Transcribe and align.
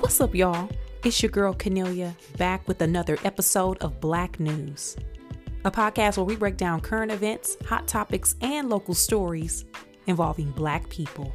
What's 0.00 0.20
up, 0.20 0.32
y'all? 0.32 0.70
It's 1.04 1.20
your 1.20 1.30
girl 1.30 1.52
Kennelia 1.52 2.14
back 2.36 2.68
with 2.68 2.80
another 2.82 3.18
episode 3.24 3.78
of 3.78 4.00
Black 4.00 4.38
News, 4.38 4.96
a 5.64 5.72
podcast 5.72 6.16
where 6.16 6.24
we 6.24 6.36
break 6.36 6.56
down 6.56 6.80
current 6.80 7.10
events, 7.10 7.56
hot 7.66 7.88
topics, 7.88 8.36
and 8.40 8.70
local 8.70 8.94
stories 8.94 9.64
involving 10.06 10.52
Black 10.52 10.88
people. 10.88 11.34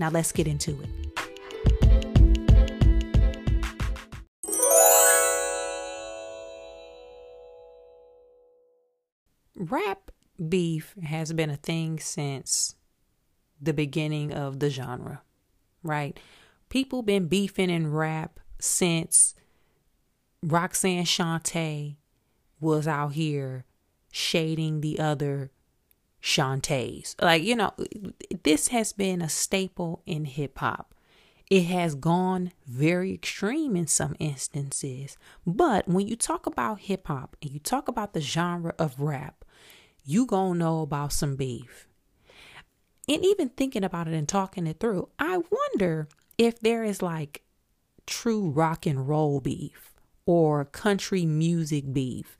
Now, 0.00 0.10
let's 0.10 0.32
get 0.32 0.48
into 0.48 0.76
it. 0.82 0.88
Rap 9.56 10.10
beef 10.48 10.96
has 11.02 11.32
been 11.32 11.50
a 11.50 11.56
thing 11.56 12.00
since 12.00 12.74
the 13.60 13.72
beginning 13.72 14.32
of 14.32 14.58
the 14.58 14.68
genre, 14.68 15.22
right? 15.84 16.18
People 16.68 17.02
been 17.02 17.28
beefing 17.28 17.70
in 17.70 17.92
rap 17.92 18.40
since 18.58 19.34
Roxanne 20.42 21.04
Shante 21.04 21.96
was 22.60 22.88
out 22.88 23.12
here 23.12 23.64
shading 24.10 24.80
the 24.80 24.98
other 24.98 25.50
Shantays. 26.22 27.14
Like, 27.22 27.42
you 27.42 27.54
know, 27.54 27.72
this 28.42 28.68
has 28.68 28.92
been 28.92 29.22
a 29.22 29.28
staple 29.28 30.02
in 30.06 30.24
hip 30.24 30.58
hop. 30.58 30.94
It 31.48 31.64
has 31.64 31.94
gone 31.94 32.50
very 32.66 33.14
extreme 33.14 33.76
in 33.76 33.86
some 33.86 34.16
instances. 34.18 35.16
But 35.46 35.86
when 35.86 36.08
you 36.08 36.16
talk 36.16 36.46
about 36.46 36.80
hip 36.80 37.06
hop 37.06 37.36
and 37.40 37.52
you 37.52 37.60
talk 37.60 37.86
about 37.86 38.14
the 38.14 38.20
genre 38.20 38.74
of 38.78 39.00
rap, 39.00 39.44
you 40.04 40.26
gonna 40.26 40.58
know 40.58 40.82
about 40.82 41.12
some 41.12 41.36
beef. 41.36 41.86
And 43.08 43.24
even 43.24 43.50
thinking 43.50 43.84
about 43.84 44.08
it 44.08 44.14
and 44.14 44.28
talking 44.28 44.66
it 44.66 44.80
through, 44.80 45.08
I 45.20 45.38
wonder 45.38 46.08
if 46.38 46.60
there 46.60 46.84
is 46.84 47.02
like 47.02 47.42
true 48.06 48.50
rock 48.50 48.86
and 48.86 49.08
roll 49.08 49.40
beef 49.40 49.94
or 50.24 50.64
country 50.64 51.26
music 51.26 51.92
beef. 51.92 52.38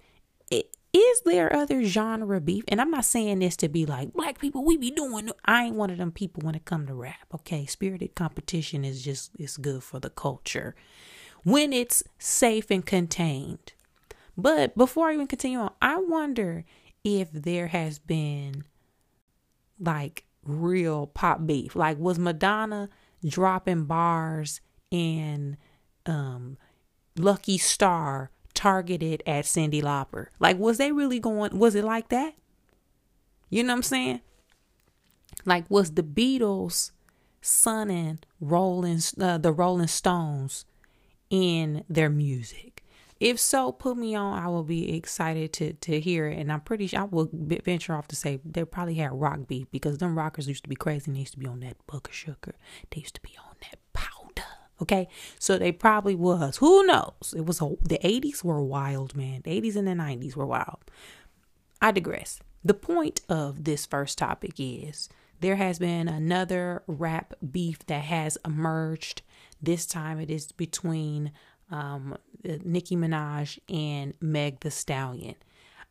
Is 0.93 1.21
there 1.27 1.55
other 1.55 1.85
genre 1.85 2.41
beef? 2.41 2.65
And 2.69 2.81
I'm 2.81 2.91
not 2.91 3.05
saying 3.05 3.41
this 3.41 3.55
to 3.59 3.69
be 3.69 3.85
like 3.85 4.15
black 4.15 4.39
people 4.39 4.65
we 4.65 4.79
be 4.79 4.91
doing. 4.91 5.31
I 5.45 5.65
ain't 5.65 5.77
one 5.77 5.91
of 5.91 5.99
them 5.99 6.11
people 6.11 6.43
when 6.43 6.55
it 6.55 6.65
come 6.65 6.87
to 6.87 6.95
rap. 6.95 7.27
Okay, 7.35 7.67
spirited 7.67 8.15
competition 8.15 8.83
is 8.83 9.05
just 9.05 9.31
is 9.39 9.59
good 9.59 9.83
for 9.83 10.01
the 10.01 10.09
culture 10.09 10.75
when 11.45 11.75
it's 11.75 12.03
safe 12.19 12.71
and 12.71 12.87
contained. 12.87 13.75
But 14.39 14.75
before 14.75 15.09
I 15.09 15.15
even 15.15 15.27
continue 15.27 15.59
on, 15.59 15.73
I 15.83 15.99
wonder 15.99 16.65
if 17.05 17.31
there 17.31 17.67
has 17.67 17.99
been 17.99 18.65
like 19.79 20.25
real 20.45 21.09
pop 21.09 21.47
beef. 21.47 21.77
Like 21.77 21.99
was 21.99 22.19
Madonna 22.19 22.89
dropping 23.27 23.85
bars 23.85 24.61
and 24.93 25.57
um 26.07 26.57
Lucky 27.19 27.59
Star 27.59 28.31
targeted 28.55 29.23
at 29.27 29.45
Cyndi 29.45 29.83
Lauper? 29.83 30.27
Like 30.39 30.59
was 30.59 30.79
they 30.79 30.93
really 30.93 31.21
going 31.21 31.59
was 31.59 31.75
it 31.75 31.85
like 31.85 32.09
that? 32.09 32.35
You 33.51 33.63
know 33.63 33.73
what 33.73 33.79
I'm 33.79 33.83
saying? 33.83 34.21
Like 35.45 35.65
was 35.71 35.93
the 35.93 36.03
Beatles 36.03 36.93
sunning 37.41 38.19
Rolling 38.41 39.01
uh, 39.21 39.39
the 39.39 39.53
Rolling 39.53 39.87
Stones 39.87 40.65
in 41.31 41.85
their 41.89 42.11
music? 42.11 42.76
If 43.19 43.41
so, 43.41 43.73
put 43.73 43.97
me 43.97 44.15
on. 44.15 44.43
I 44.43 44.49
will 44.49 44.63
be 44.63 44.95
excited 44.95 45.53
to 45.55 45.73
to 45.73 46.01
hear 46.01 46.29
it, 46.29 46.39
and 46.39 46.53
I'm 46.53 46.61
pretty 46.61 46.87
sure 46.87 47.01
I 47.01 47.05
will 47.05 47.31
venture 47.33 47.95
off 47.95 48.09
to 48.09 48.17
say 48.17 48.41
they 48.45 48.65
probably 48.65 48.95
had 48.95 49.19
rock 49.19 49.47
beef 49.47 49.67
because 49.71 49.99
them 49.99 50.19
rockers 50.19 50.49
used 50.49 50.65
to 50.65 50.69
be 50.69 50.77
crazy. 50.77 51.05
And 51.07 51.17
they 51.17 51.21
used 51.21 51.33
to 51.33 51.39
be 51.39 51.47
on 51.47 51.61
that 51.61 51.77
buck 51.87 52.09
of 52.09 52.15
sugar. 52.15 52.57
They 52.91 53.01
used 53.01 53.15
to 53.15 53.23
be 53.23 53.37
on 53.39 53.57
that 53.63 53.79
powder. 53.93 54.45
Okay, 54.83 55.09
so 55.39 55.57
they 55.57 55.73
probably 55.73 56.15
was. 56.15 56.59
Who 56.59 56.85
knows? 56.85 57.35
It 57.35 57.47
was 57.47 57.63
a, 57.63 57.77
the 57.83 57.99
'80s 57.99 58.45
were 58.45 58.63
wild, 58.63 59.17
man. 59.17 59.41
The 59.45 59.59
'80s 59.61 59.77
and 59.77 59.89
the 59.89 59.93
'90s 59.93 60.37
were 60.37 60.47
wild. 60.47 60.79
I 61.81 61.93
digress. 61.93 62.41
The 62.65 62.75
point 62.75 63.23
of 63.29 63.65
this 63.65 63.87
first 63.87 64.19
topic 64.19 64.55
is 64.59 65.09
there 65.41 65.57
has 65.57 65.79
been 65.79 66.09
another 66.09 66.83
rap 66.87 67.35
beef 67.51 67.87
that 67.87 68.05
has 68.05 68.37
emerged. 68.45 69.23
This 69.63 69.87
time 69.87 70.19
it 70.21 70.31
is 70.31 70.53
between 70.53 71.33
um, 71.71 72.17
Nicki 72.45 72.97
Minaj 72.97 73.59
and 73.69 74.15
Meg 74.21 74.61
the 74.61 74.71
Stallion. 74.71 75.37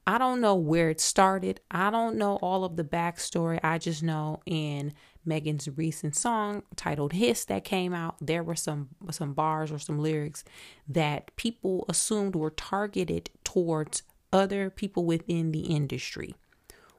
I 0.08 0.18
don't 0.20 0.40
know 0.40 0.56
where 0.56 0.90
it 0.90 1.02
started. 1.02 1.62
I 1.72 1.90
don't 1.90 2.16
know 2.18 2.36
all 2.38 2.64
of 2.64 2.76
the 2.76 2.84
backstory. 2.84 3.60
I 3.64 3.80
just 3.80 4.04
know 4.04 4.42
in 4.46 4.94
Megan's 5.26 5.68
recent 5.76 6.16
song 6.16 6.62
titled 6.76 7.14
Hiss 7.14 7.46
that 7.46 7.64
came 7.64 7.94
out, 7.94 8.16
there 8.22 8.44
were 8.44 8.56
some 8.56 8.90
some 9.10 9.34
bars 9.34 9.72
or 9.72 9.80
some 9.80 9.98
lyrics 9.98 10.44
that 10.88 11.36
people 11.36 11.86
assumed 11.90 12.36
were 12.36 12.52
targeted 12.52 13.32
towards 13.44 14.04
other 14.32 14.70
people 14.70 15.06
within 15.06 15.52
the 15.52 15.62
industry. 15.62 16.36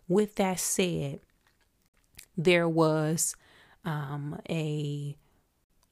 With 0.09 0.35
that 0.37 0.59
said, 0.59 1.21
there 2.37 2.69
was 2.69 3.37
um, 3.85 4.41
a 4.51 5.17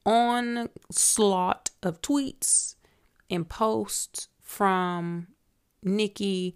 onslaught 0.05 1.71
of 1.81 2.01
tweets 2.01 2.75
and 3.29 3.47
posts 3.47 4.29
from 4.41 5.27
Nicki 5.83 6.55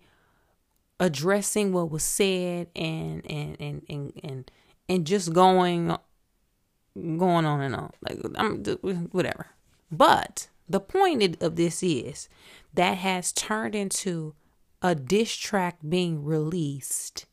addressing 1.00 1.72
what 1.72 1.90
was 1.90 2.03
said 2.03 2.68
and 2.75 3.22
and 3.30 3.57
and 3.59 3.84
and 3.90 4.12
and, 4.24 4.52
and 4.88 5.08
just 5.08 5.34
going 5.34 5.96
going 6.96 7.46
on 7.46 7.62
and 7.62 7.75
on 7.75 7.91
like 8.02 8.19
I'm 8.35 8.63
whatever. 9.12 9.47
But 9.91 10.50
the 10.68 10.79
point 10.79 11.41
of 11.41 11.56
this 11.56 11.81
is 11.81 12.29
that 12.74 12.97
has 12.97 13.31
turned 13.31 13.75
into 13.75 14.35
a 14.81 14.96
diss 14.96 15.35
track 15.35 15.78
being 15.88 16.24
released 16.24 17.25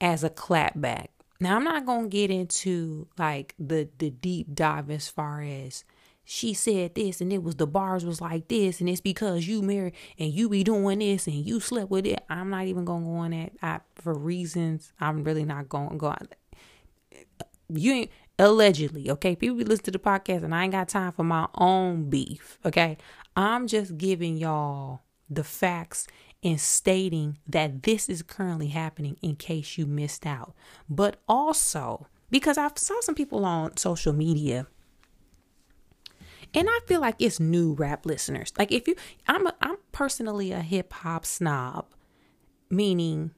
as 0.00 0.24
a 0.24 0.30
clapback. 0.30 1.08
Now 1.40 1.56
I'm 1.56 1.64
not 1.64 1.86
gonna 1.86 2.08
get 2.08 2.30
into 2.30 3.08
like 3.18 3.54
the 3.58 3.88
the 3.98 4.10
deep 4.10 4.54
dive 4.54 4.90
as 4.90 5.08
far 5.08 5.42
as 5.42 5.84
she 6.24 6.54
said 6.54 6.94
this 6.94 7.20
and 7.20 7.32
it 7.32 7.42
was 7.42 7.56
the 7.56 7.66
bars 7.66 8.04
was 8.04 8.20
like 8.20 8.48
this 8.48 8.80
and 8.80 8.88
it's 8.88 9.00
because 9.00 9.46
you 9.46 9.60
married 9.62 9.94
and 10.18 10.32
you 10.32 10.48
be 10.48 10.64
doing 10.64 10.98
this 10.98 11.26
and 11.26 11.36
you 11.46 11.60
slept 11.60 11.90
with 11.90 12.06
it. 12.06 12.24
I'm 12.28 12.50
not 12.50 12.66
even 12.66 12.84
gonna 12.84 13.04
go 13.04 13.10
on 13.16 13.30
that 13.32 13.52
I, 13.62 13.80
for 13.94 14.14
reasons 14.14 14.92
I'm 14.98 15.22
really 15.22 15.44
not 15.44 15.68
going 15.68 15.90
to 15.90 15.96
go 15.96 16.06
on. 16.08 16.28
You 17.68 17.92
ain't 17.92 18.10
allegedly 18.38 19.10
okay. 19.10 19.36
People 19.36 19.56
be 19.56 19.64
listening 19.64 19.84
to 19.84 19.90
the 19.92 19.98
podcast 19.98 20.42
and 20.42 20.54
I 20.54 20.64
ain't 20.64 20.72
got 20.72 20.88
time 20.88 21.12
for 21.12 21.24
my 21.24 21.46
own 21.54 22.08
beef. 22.08 22.58
Okay, 22.64 22.96
I'm 23.36 23.66
just 23.66 23.98
giving 23.98 24.36
y'all 24.36 25.02
the 25.28 25.44
facts 25.44 26.06
and 26.42 26.60
stating 26.60 27.38
that 27.46 27.82
this 27.82 28.08
is 28.08 28.22
currently 28.22 28.68
happening 28.68 29.16
in 29.22 29.36
case 29.36 29.78
you 29.78 29.86
missed 29.86 30.26
out. 30.26 30.54
But 30.88 31.16
also 31.28 32.06
because 32.30 32.58
I 32.58 32.68
saw 32.74 33.00
some 33.00 33.14
people 33.14 33.44
on 33.44 33.76
social 33.76 34.12
media 34.12 34.66
and 36.54 36.68
I 36.70 36.78
feel 36.86 37.00
like 37.00 37.16
it's 37.18 37.40
new 37.40 37.72
rap 37.72 38.06
listeners. 38.06 38.52
Like 38.58 38.72
if 38.72 38.86
you 38.88 38.94
I'm 39.26 39.46
a, 39.46 39.54
I'm 39.60 39.76
personally 39.92 40.52
a 40.52 40.60
hip 40.60 40.92
hop 40.92 41.26
snob, 41.26 41.86
meaning 42.70 43.32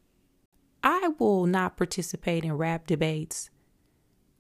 I 0.82 1.08
will 1.18 1.46
not 1.46 1.76
participate 1.76 2.44
in 2.44 2.52
rap 2.52 2.86
debates 2.86 3.50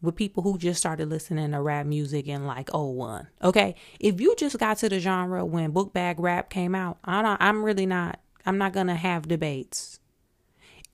with 0.02 0.14
people 0.14 0.42
who 0.42 0.58
just 0.58 0.78
started 0.78 1.08
listening 1.08 1.52
to 1.52 1.60
rap 1.60 1.86
music 1.86 2.28
in 2.28 2.46
like 2.46 2.72
01. 2.72 3.28
Okay? 3.42 3.74
If 3.98 4.20
you 4.20 4.34
just 4.36 4.58
got 4.58 4.76
to 4.78 4.88
the 4.88 5.00
genre 5.00 5.44
when 5.44 5.70
book 5.70 5.92
bag 5.92 6.20
rap 6.20 6.50
came 6.50 6.74
out, 6.74 6.98
I 7.04 7.22
don't 7.22 7.40
I'm 7.40 7.64
really 7.64 7.86
not 7.86 8.20
I'm 8.44 8.58
not 8.58 8.72
to 8.74 8.94
have 8.94 9.26
debates. 9.26 9.98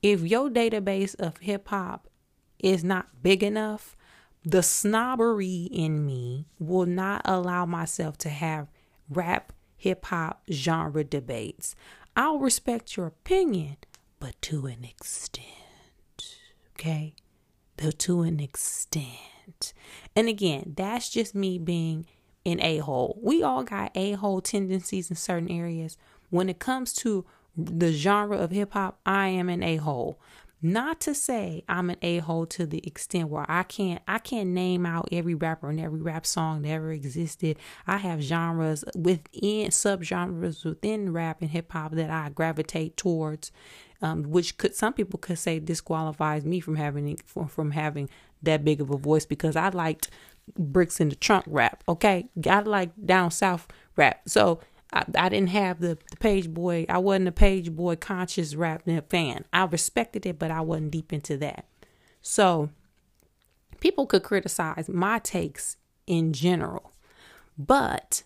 If 0.01 0.21
your 0.21 0.49
database 0.49 1.15
of 1.19 1.37
hip 1.37 1.67
hop 1.67 2.07
is 2.59 2.83
not 2.83 3.21
big 3.21 3.43
enough, 3.43 3.95
the 4.45 4.63
snobbery 4.63 5.69
in 5.71 6.05
me 6.05 6.45
will 6.59 6.85
not 6.85 7.21
allow 7.25 7.65
myself 7.65 8.17
to 8.19 8.29
have 8.29 8.67
rap 9.09 9.53
hip 9.75 10.05
hop 10.05 10.43
genre 10.51 11.03
debates. 11.03 11.75
I'll 12.15 12.39
respect 12.39 12.95
your 12.95 13.07
opinion, 13.07 13.77
but 14.19 14.41
to 14.43 14.65
an 14.67 14.83
extent. 14.83 15.43
Okay? 16.75 17.15
Though 17.77 17.91
to 17.91 18.21
an 18.21 18.39
extent. 18.39 19.73
And 20.15 20.27
again, 20.27 20.73
that's 20.77 21.09
just 21.09 21.33
me 21.33 21.57
being 21.57 22.05
an 22.45 22.61
a 22.61 22.77
hole. 22.79 23.19
We 23.21 23.41
all 23.43 23.63
got 23.63 23.91
a 23.95 24.13
hole 24.13 24.41
tendencies 24.41 25.09
in 25.09 25.15
certain 25.15 25.49
areas. 25.49 25.97
When 26.29 26.49
it 26.49 26.59
comes 26.59 26.93
to 26.95 27.25
the 27.55 27.91
genre 27.91 28.37
of 28.37 28.51
hip 28.51 28.73
hop, 28.73 28.99
I 29.05 29.27
am 29.27 29.49
an 29.49 29.63
a 29.63 29.77
hole. 29.77 30.19
Not 30.65 31.01
to 31.01 31.13
say 31.13 31.65
I'm 31.67 31.89
an 31.89 31.97
a-hole 32.01 32.45
to 32.47 32.65
the 32.65 32.81
extent 32.87 33.27
where 33.27 33.45
I 33.49 33.63
can't 33.63 34.01
I 34.07 34.17
can't 34.17 34.51
name 34.51 34.85
out 34.85 35.09
every 35.11 35.35
rapper 35.35 35.69
and 35.69 35.77
every 35.77 36.01
rap 36.01 36.25
song 36.25 36.61
that 36.61 36.69
ever 36.69 36.93
existed. 36.93 37.57
I 37.85 37.97
have 37.97 38.21
genres 38.21 38.85
within 38.95 39.67
subgenres 39.71 40.63
within 40.63 41.11
rap 41.11 41.41
and 41.41 41.49
hip 41.49 41.69
hop 41.73 41.91
that 41.91 42.09
I 42.09 42.29
gravitate 42.29 42.95
towards, 42.95 43.51
um, 44.01 44.23
which 44.23 44.57
could 44.57 44.73
some 44.73 44.93
people 44.93 45.19
could 45.19 45.37
say 45.37 45.59
disqualifies 45.59 46.45
me 46.45 46.61
from 46.61 46.77
having 46.77 47.17
from, 47.25 47.49
from 47.49 47.71
having 47.71 48.09
that 48.41 48.63
big 48.63 48.79
of 48.79 48.89
a 48.89 48.97
voice 48.97 49.25
because 49.25 49.57
I 49.57 49.67
liked 49.67 50.09
bricks 50.57 51.01
in 51.01 51.09
the 51.09 51.15
trunk 51.15 51.43
rap. 51.45 51.83
Okay, 51.89 52.29
I 52.49 52.61
like 52.61 52.91
down 53.05 53.31
south 53.31 53.67
rap. 53.97 54.21
So 54.27 54.61
I, 54.93 55.05
I 55.17 55.29
didn't 55.29 55.49
have 55.49 55.79
the, 55.79 55.97
the 56.11 56.17
page 56.17 56.49
boy. 56.49 56.85
I 56.87 56.99
wasn't 56.99 57.27
a 57.27 57.33
page 57.33 57.71
boy 57.71 57.95
conscious 57.95 58.55
rap 58.55 58.83
fan. 59.09 59.45
I 59.51 59.65
respected 59.65 60.25
it, 60.25 60.39
but 60.39 60.51
I 60.51 60.61
wasn't 60.61 60.91
deep 60.91 61.11
into 61.11 61.35
that. 61.37 61.65
So 62.21 62.69
people 63.79 64.05
could 64.05 64.23
criticize 64.23 64.87
my 64.87 65.19
takes 65.19 65.77
in 66.05 66.31
general, 66.31 66.93
but 67.57 68.23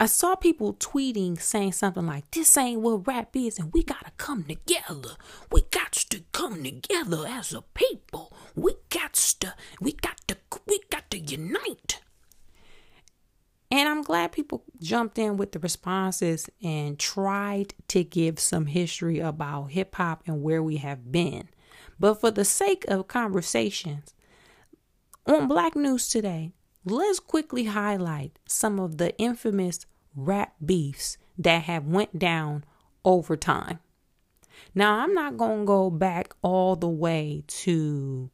I 0.00 0.06
saw 0.06 0.34
people 0.34 0.74
tweeting 0.74 1.40
saying 1.40 1.72
something 1.72 2.06
like, 2.06 2.30
This 2.30 2.56
ain't 2.56 2.80
what 2.80 3.06
rap 3.06 3.34
is, 3.34 3.58
and 3.58 3.72
we 3.72 3.82
gotta 3.82 4.12
come 4.16 4.44
together. 4.44 5.16
We 5.50 5.62
got 5.70 5.92
to 5.92 6.22
come 6.32 6.62
together 6.62 7.24
as 7.26 7.52
a 7.52 7.62
people. 7.62 8.32
We 8.54 8.74
got 8.90 9.14
to, 9.14 9.54
we 9.80 9.92
got 9.92 10.20
to, 10.28 10.36
we 10.66 10.80
got 10.90 11.10
to 11.10 11.18
unite. 11.18 12.00
And 13.70 13.88
I'm 13.88 14.02
glad 14.02 14.32
people 14.32 14.64
jumped 14.80 15.18
in 15.18 15.36
with 15.36 15.52
the 15.52 15.58
responses 15.58 16.48
and 16.62 16.98
tried 16.98 17.74
to 17.88 18.02
give 18.02 18.40
some 18.40 18.66
history 18.66 19.18
about 19.18 19.72
hip 19.72 19.94
hop 19.96 20.22
and 20.26 20.42
where 20.42 20.62
we 20.62 20.78
have 20.78 21.12
been. 21.12 21.48
But 22.00 22.20
for 22.20 22.30
the 22.30 22.44
sake 22.44 22.84
of 22.88 23.08
conversations, 23.08 24.14
on 25.26 25.48
Black 25.48 25.76
News 25.76 26.08
Today, 26.08 26.52
let's 26.84 27.20
quickly 27.20 27.64
highlight 27.64 28.38
some 28.46 28.80
of 28.80 28.96
the 28.96 29.16
infamous 29.18 29.80
rap 30.16 30.54
beefs 30.64 31.18
that 31.36 31.64
have 31.64 31.84
went 31.84 32.18
down 32.18 32.64
over 33.04 33.36
time. 33.36 33.80
Now, 34.74 35.00
I'm 35.00 35.12
not 35.12 35.36
going 35.36 35.60
to 35.60 35.66
go 35.66 35.90
back 35.90 36.34
all 36.42 36.76
the 36.76 36.88
way 36.88 37.44
to 37.46 38.30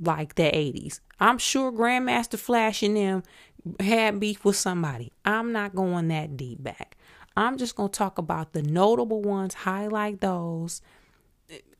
like 0.00 0.34
the 0.34 0.44
80s. 0.44 1.00
I'm 1.20 1.38
sure 1.38 1.72
Grandmaster 1.72 2.38
Flash 2.38 2.82
and 2.82 2.96
them 2.96 3.22
had 3.80 4.20
beef 4.20 4.44
with 4.44 4.56
somebody. 4.56 5.12
I'm 5.24 5.52
not 5.52 5.74
going 5.74 6.08
that 6.08 6.36
deep 6.36 6.62
back. 6.62 6.96
I'm 7.36 7.56
just 7.56 7.76
going 7.76 7.90
to 7.90 7.98
talk 7.98 8.18
about 8.18 8.52
the 8.52 8.62
notable 8.62 9.22
ones, 9.22 9.54
highlight 9.54 10.20
those, 10.20 10.82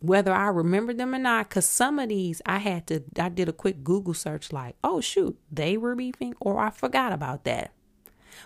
whether 0.00 0.32
I 0.32 0.49
remember 0.49 0.93
them 0.93 1.14
or 1.14 1.19
not, 1.19 1.49
because 1.49 1.66
some 1.66 1.99
of 1.99 2.08
these 2.08 2.43
I 2.44 2.58
had 2.58 2.87
to, 2.88 3.05
I 3.19 3.28
did 3.28 3.49
a 3.49 3.52
quick 3.52 3.84
Google 3.84 4.14
search 4.14 4.52
like, 4.52 4.76
oh 4.82 5.00
shoot, 5.00 5.38
they 5.50 5.76
were 5.76 5.94
beefing, 5.94 6.34
or 6.40 6.58
I 6.58 6.70
forgot 6.70 7.12
about 7.12 7.44
that. 7.44 7.72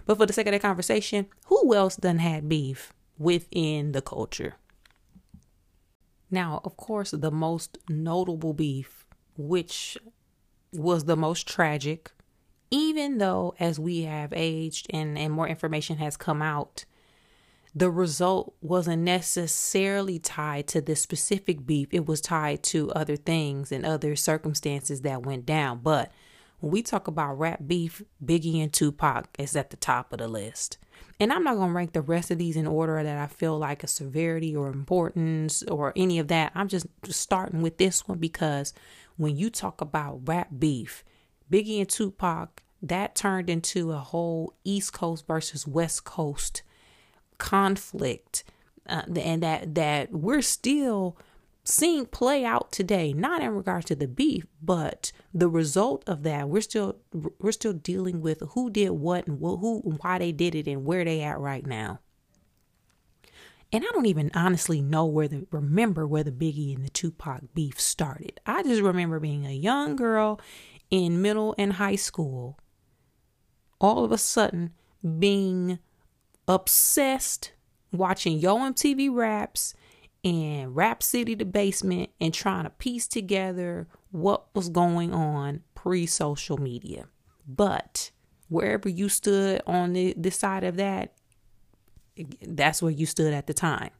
But 0.04 0.18
for 0.18 0.26
the 0.26 0.32
sake 0.32 0.46
of 0.46 0.52
the 0.52 0.58
conversation, 0.58 1.26
who 1.46 1.74
else 1.74 1.96
done 1.96 2.18
had 2.18 2.48
beef 2.48 2.92
within 3.18 3.92
the 3.92 4.02
culture? 4.02 4.56
Now, 6.30 6.60
of 6.62 6.76
course, 6.76 7.10
the 7.12 7.30
most 7.30 7.78
notable 7.88 8.52
beef, 8.52 9.06
which 9.38 9.96
was 10.72 11.04
the 11.04 11.16
most 11.16 11.48
tragic, 11.48 12.10
even 12.70 13.18
though 13.18 13.54
as 13.58 13.78
we 13.78 14.02
have 14.02 14.32
aged 14.34 14.86
and, 14.90 15.16
and 15.16 15.32
more 15.32 15.48
information 15.48 15.96
has 15.96 16.16
come 16.16 16.42
out, 16.42 16.84
the 17.74 17.90
result 17.90 18.54
wasn't 18.60 19.02
necessarily 19.02 20.18
tied 20.18 20.66
to 20.68 20.80
this 20.80 21.00
specific 21.00 21.64
beef. 21.64 21.88
It 21.92 22.06
was 22.06 22.20
tied 22.20 22.62
to 22.64 22.90
other 22.92 23.16
things 23.16 23.70
and 23.70 23.86
other 23.86 24.16
circumstances 24.16 25.02
that 25.02 25.24
went 25.24 25.46
down. 25.46 25.80
But 25.82 26.10
when 26.60 26.72
we 26.72 26.82
talk 26.82 27.06
about 27.06 27.38
rap 27.38 27.60
beef, 27.66 28.02
Biggie 28.24 28.62
and 28.62 28.72
Tupac 28.72 29.28
is 29.38 29.54
at 29.54 29.70
the 29.70 29.76
top 29.76 30.12
of 30.12 30.18
the 30.18 30.28
list. 30.28 30.78
And 31.20 31.32
I'm 31.32 31.44
not 31.44 31.56
going 31.56 31.70
to 31.70 31.74
rank 31.74 31.92
the 31.92 32.00
rest 32.00 32.30
of 32.30 32.38
these 32.38 32.56
in 32.56 32.66
order 32.66 33.02
that 33.02 33.18
I 33.18 33.26
feel 33.26 33.58
like 33.58 33.84
a 33.84 33.88
severity 33.88 34.54
or 34.54 34.68
importance 34.68 35.62
or 35.64 35.92
any 35.94 36.18
of 36.18 36.28
that. 36.28 36.52
I'm 36.54 36.68
just 36.68 36.86
starting 37.08 37.62
with 37.62 37.78
this 37.78 38.06
one 38.08 38.18
because 38.18 38.72
when 39.18 39.36
you 39.36 39.50
talk 39.50 39.80
about 39.82 40.26
rap 40.26 40.48
beef, 40.58 41.04
Biggie 41.52 41.80
and 41.80 41.88
Tupac, 41.88 42.62
that 42.80 43.14
turned 43.14 43.50
into 43.50 43.92
a 43.92 43.98
whole 43.98 44.54
East 44.64 44.92
Coast 44.92 45.26
versus 45.26 45.66
West 45.66 46.04
Coast 46.04 46.62
conflict, 47.36 48.44
uh, 48.88 49.02
and 49.16 49.42
that 49.42 49.74
that 49.74 50.12
we're 50.12 50.42
still 50.42 51.18
seeing 51.64 52.06
play 52.06 52.44
out 52.44 52.70
today. 52.72 53.12
Not 53.12 53.42
in 53.42 53.50
regard 53.50 53.86
to 53.86 53.96
the 53.96 54.08
beef, 54.08 54.46
but 54.62 55.12
the 55.34 55.48
result 55.48 56.04
of 56.06 56.22
that. 56.22 56.48
We're 56.48 56.62
still 56.62 56.96
we're 57.40 57.52
still 57.52 57.72
dealing 57.72 58.20
with 58.20 58.42
who 58.50 58.70
did 58.70 58.90
what 58.90 59.26
and 59.26 59.40
who 59.40 59.82
and 59.84 59.98
why 60.00 60.18
they 60.18 60.32
did 60.32 60.54
it 60.54 60.68
and 60.68 60.84
where 60.84 61.04
they 61.04 61.20
at 61.22 61.40
right 61.40 61.66
now. 61.66 62.00
And 63.72 63.84
I 63.84 63.88
don't 63.92 64.06
even 64.06 64.30
honestly 64.34 64.80
know 64.80 65.04
where 65.04 65.28
the 65.28 65.46
remember 65.50 66.06
where 66.06 66.24
the 66.24 66.32
Biggie 66.32 66.74
and 66.74 66.84
the 66.84 66.90
Tupac 66.90 67.42
beef 67.54 67.78
started. 67.78 68.40
I 68.46 68.62
just 68.62 68.80
remember 68.80 69.20
being 69.20 69.46
a 69.46 69.52
young 69.52 69.94
girl 69.94 70.40
in 70.90 71.20
middle 71.20 71.54
and 71.58 71.74
high 71.74 71.96
school, 71.96 72.58
all 73.78 74.04
of 74.04 74.12
a 74.12 74.18
sudden 74.18 74.72
being 75.18 75.78
obsessed 76.46 77.52
watching 77.92 78.38
Yo 78.38 78.56
MTV 78.56 79.14
Raps 79.14 79.74
and 80.24 80.74
Rap 80.74 81.02
City 81.02 81.34
the 81.34 81.44
Basement 81.44 82.10
and 82.20 82.32
trying 82.32 82.64
to 82.64 82.70
piece 82.70 83.06
together 83.06 83.86
what 84.10 84.46
was 84.54 84.68
going 84.68 85.12
on 85.12 85.62
pre 85.74 86.06
social 86.06 86.56
media. 86.56 87.06
But 87.46 88.10
wherever 88.48 88.88
you 88.88 89.08
stood 89.08 89.62
on 89.66 89.92
the, 89.92 90.14
the 90.16 90.30
side 90.30 90.64
of 90.64 90.76
that, 90.76 91.12
that's 92.42 92.82
where 92.82 92.92
you 92.92 93.06
stood 93.06 93.32
at 93.32 93.46
the 93.46 93.54
time. 93.54 93.90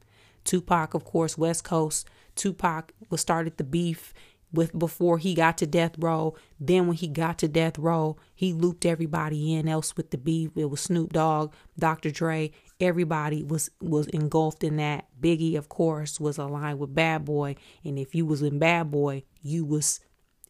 Tupac, 0.43 0.93
of 0.93 1.03
course, 1.03 1.37
West 1.37 1.63
Coast. 1.63 2.07
Tupac 2.35 2.93
was 3.09 3.21
started 3.21 3.57
the 3.57 3.63
beef 3.63 4.13
with 4.51 4.77
before 4.77 5.17
he 5.17 5.33
got 5.33 5.57
to 5.59 5.67
death 5.67 5.97
row. 5.97 6.35
Then 6.59 6.87
when 6.87 6.97
he 6.97 7.07
got 7.07 7.37
to 7.39 7.47
death 7.47 7.77
row, 7.77 8.17
he 8.33 8.53
looped 8.53 8.85
everybody 8.85 9.53
in 9.53 9.67
else 9.67 9.95
with 9.95 10.11
the 10.11 10.17
beef. 10.17 10.51
It 10.55 10.69
was 10.69 10.81
Snoop 10.81 11.13
Dogg, 11.13 11.53
Dr. 11.77 12.09
Dre, 12.09 12.51
everybody 12.79 13.43
was 13.43 13.69
was 13.81 14.07
engulfed 14.07 14.63
in 14.63 14.77
that. 14.77 15.05
Biggie, 15.19 15.57
of 15.57 15.69
course, 15.69 16.19
was 16.19 16.37
aligned 16.37 16.79
with 16.79 16.95
Bad 16.95 17.25
Boy, 17.25 17.55
and 17.83 17.99
if 17.99 18.15
you 18.15 18.25
was 18.25 18.41
in 18.41 18.59
Bad 18.59 18.91
Boy, 18.91 19.23
you 19.41 19.65
was 19.65 19.99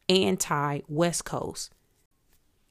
anti 0.07 0.81
West 0.87 1.25
Coast. 1.25 1.73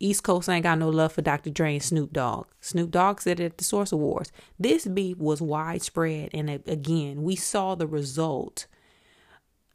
East 0.01 0.23
Coast 0.23 0.49
ain't 0.49 0.63
got 0.63 0.79
no 0.79 0.89
love 0.89 1.13
for 1.13 1.23
Dr. 1.23 1.51
Dre 1.51 1.75
and 1.75 1.83
Snoop 1.83 2.13
Dogg. 2.13 2.47
Snoop 2.61 2.91
Dogg 2.91 3.21
said 3.21 3.41
it 3.41 3.45
at 3.45 3.59
the 3.59 3.65
Source 3.65 3.91
Awards. 3.91 4.31
This 4.59 4.87
beef 4.87 5.19
was 5.19 5.43
widespread, 5.43 6.31
and 6.33 6.49
again, 6.49 7.23
we 7.23 7.35
saw 7.35 7.75
the 7.75 7.87
result 7.87 8.67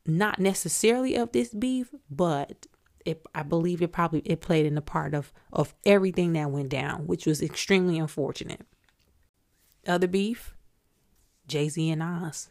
not 0.06 0.40
necessarily 0.40 1.16
of 1.16 1.32
this 1.32 1.54
beef, 1.54 1.94
but 2.10 2.68
it, 3.06 3.26
I 3.36 3.44
believe 3.44 3.82
it 3.82 3.92
probably 3.92 4.22
it 4.26 4.42
played 4.42 4.66
in 4.66 4.76
the 4.76 4.82
part 4.82 5.14
of 5.14 5.34
of 5.52 5.74
everything 5.86 6.34
that 6.34 6.52
went 6.52 6.70
down, 6.70 7.08
which 7.08 7.26
was 7.26 7.42
extremely 7.42 8.00
unfortunate. 8.00 8.66
Other 9.86 10.08
beef, 10.08 10.56
Jay 11.48 11.70
Z 11.70 11.90
and 11.90 12.00
Nas. 12.00 12.50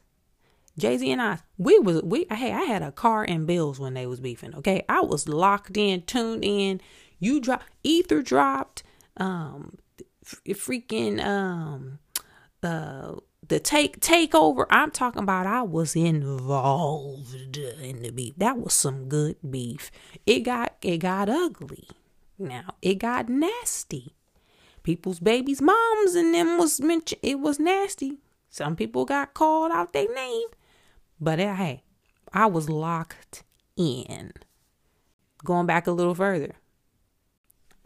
Jay 0.78 0.96
Z 0.96 1.10
and 1.10 1.20
I, 1.20 1.38
we 1.58 1.78
was 1.78 2.02
we 2.02 2.26
hey, 2.30 2.52
I 2.52 2.62
had 2.62 2.82
a 2.82 2.92
car 2.92 3.24
and 3.24 3.46
bills 3.46 3.78
when 3.78 3.94
they 3.94 4.06
was 4.06 4.20
beefing. 4.20 4.54
Okay, 4.56 4.84
I 4.88 5.00
was 5.00 5.28
locked 5.28 5.76
in, 5.76 6.02
tuned 6.02 6.44
in. 6.44 6.80
You 7.22 7.40
drop 7.40 7.62
Ether 7.84 8.20
dropped, 8.20 8.82
um, 9.16 9.78
freaking 10.24 11.24
um, 11.24 12.00
uh 12.64 13.14
the 13.46 13.60
take 13.60 14.00
takeover. 14.00 14.66
I'm 14.70 14.90
talking 14.90 15.22
about 15.22 15.46
i 15.46 15.62
was 15.62 15.94
involved 15.94 17.56
in 17.56 18.02
the 18.02 18.10
beef. 18.10 18.34
That 18.38 18.58
was 18.58 18.74
some 18.74 19.08
good 19.08 19.36
beef. 19.48 19.92
It 20.26 20.40
got 20.40 20.74
it 20.82 20.98
got 20.98 21.28
ugly. 21.28 21.86
Now 22.40 22.74
it 22.82 22.96
got 22.96 23.28
nasty. 23.28 24.16
People's 24.82 25.20
babies 25.20 25.62
moms 25.62 26.16
and 26.16 26.34
them 26.34 26.58
was 26.58 26.80
mentioned 26.80 27.20
it 27.22 27.38
was 27.38 27.60
nasty. 27.60 28.18
Some 28.50 28.74
people 28.74 29.04
got 29.04 29.32
called 29.32 29.70
out 29.70 29.92
their 29.92 30.12
name. 30.12 30.48
But 31.20 31.38
hey 31.38 31.84
i 32.32 32.46
was 32.46 32.68
locked 32.68 33.44
in. 33.76 34.32
Going 35.44 35.66
back 35.66 35.86
a 35.86 35.92
little 35.92 36.16
further 36.16 36.56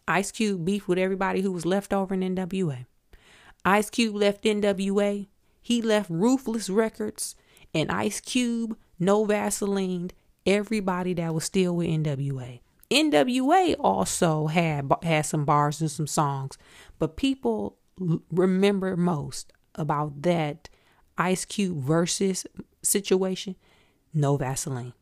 ice 0.09 0.31
cube 0.31 0.65
beef 0.65 0.89
with 0.89 0.99
everybody 0.99 1.41
who 1.41 1.53
was 1.53 1.67
left 1.67 1.93
over 1.93 2.15
in 2.15 2.21
nwa 2.21 2.87
ice 3.65 3.91
cube 3.91 4.15
left 4.15 4.45
nwa 4.45 5.27
he 5.67 5.83
left 5.83 6.09
Ruthless 6.09 6.71
Records 6.71 7.35
and 7.75 7.91
Ice 7.91 8.21
Cube, 8.21 8.77
No 9.01 9.25
Vaseline, 9.25 10.13
everybody 10.47 11.13
that 11.15 11.35
was 11.35 11.43
still 11.43 11.75
with 11.75 11.89
NWA. 11.89 12.61
NWA 12.89 13.75
also 13.81 14.47
had 14.47 14.89
had 15.03 15.27
some 15.27 15.45
bars 15.45 15.81
and 15.81 15.91
some 15.91 16.07
songs, 16.07 16.57
but 17.01 17.17
people 17.17 17.79
remember 18.31 18.97
most 18.97 19.53
about 19.75 20.23
that 20.23 20.69
Ice 21.19 21.45
Cube 21.45 21.83
versus 21.83 22.47
situation. 22.81 23.57
No 24.15 24.37
Vaseline. 24.37 24.93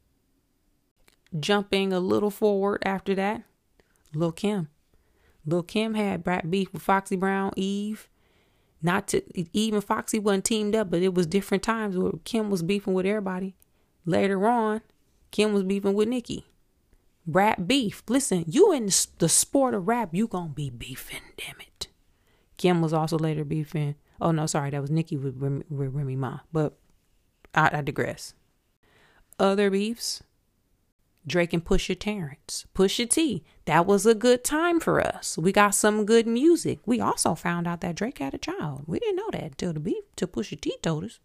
Jumping 1.38 1.92
a 1.92 2.00
little 2.00 2.30
forward 2.30 2.82
after 2.86 3.14
that, 3.16 3.42
Lil 4.14 4.32
Kim. 4.32 4.68
Lil 5.46 5.62
Kim 5.62 5.94
had 5.94 6.24
brat 6.24 6.50
beef 6.50 6.72
with 6.72 6.82
Foxy 6.82 7.16
Brown, 7.16 7.52
Eve, 7.56 8.08
not 8.82 9.08
to 9.08 9.22
even 9.56 9.80
Foxy 9.80 10.18
wasn't 10.18 10.44
teamed 10.44 10.74
up, 10.74 10.90
but 10.90 11.02
it 11.02 11.14
was 11.14 11.26
different 11.26 11.62
times 11.62 11.96
where 11.96 12.12
Kim 12.24 12.50
was 12.50 12.62
beefing 12.62 12.94
with 12.94 13.06
everybody. 13.06 13.56
Later 14.04 14.46
on, 14.46 14.82
Kim 15.30 15.52
was 15.52 15.62
beefing 15.62 15.94
with 15.94 16.08
Nicki. 16.08 16.46
Rap 17.26 17.66
beef. 17.66 18.02
Listen, 18.08 18.44
you 18.46 18.72
in 18.72 18.90
the 19.18 19.28
sport 19.28 19.74
of 19.74 19.88
rap, 19.88 20.10
you 20.12 20.26
gonna 20.26 20.50
be 20.50 20.68
beefing, 20.68 21.22
damn 21.38 21.60
it. 21.60 21.88
Kim 22.58 22.82
was 22.82 22.92
also 22.92 23.18
later 23.18 23.44
beefing. 23.44 23.94
Oh 24.20 24.30
no, 24.30 24.46
sorry, 24.46 24.70
that 24.70 24.80
was 24.82 24.90
Nicki 24.90 25.16
with 25.16 25.36
Remy, 25.38 25.64
with 25.70 25.94
Remy 25.94 26.16
Ma. 26.16 26.40
But 26.52 26.76
I, 27.54 27.78
I 27.78 27.80
digress. 27.80 28.34
Other 29.38 29.70
beefs. 29.70 30.22
Drake 31.26 31.52
and 31.52 31.64
Pusha 31.64 31.98
Terrence. 31.98 32.66
Pusha 32.74 33.08
T. 33.08 33.44
That 33.64 33.86
was 33.86 34.04
a 34.04 34.14
good 34.14 34.44
time 34.44 34.78
for 34.78 35.00
us. 35.00 35.38
We 35.38 35.52
got 35.52 35.74
some 35.74 36.04
good 36.04 36.26
music. 36.26 36.80
We 36.84 37.00
also 37.00 37.34
found 37.34 37.66
out 37.66 37.80
that 37.80 37.94
Drake 37.94 38.18
had 38.18 38.34
a 38.34 38.38
child. 38.38 38.84
We 38.86 38.98
didn't 38.98 39.16
know 39.16 39.30
that 39.32 39.42
until 39.42 39.72
the 39.72 39.80
beef 39.80 40.04
till 40.16 40.28
Pusha 40.28 40.60
T 40.60 40.76
told 40.82 41.04
us. 41.04 41.20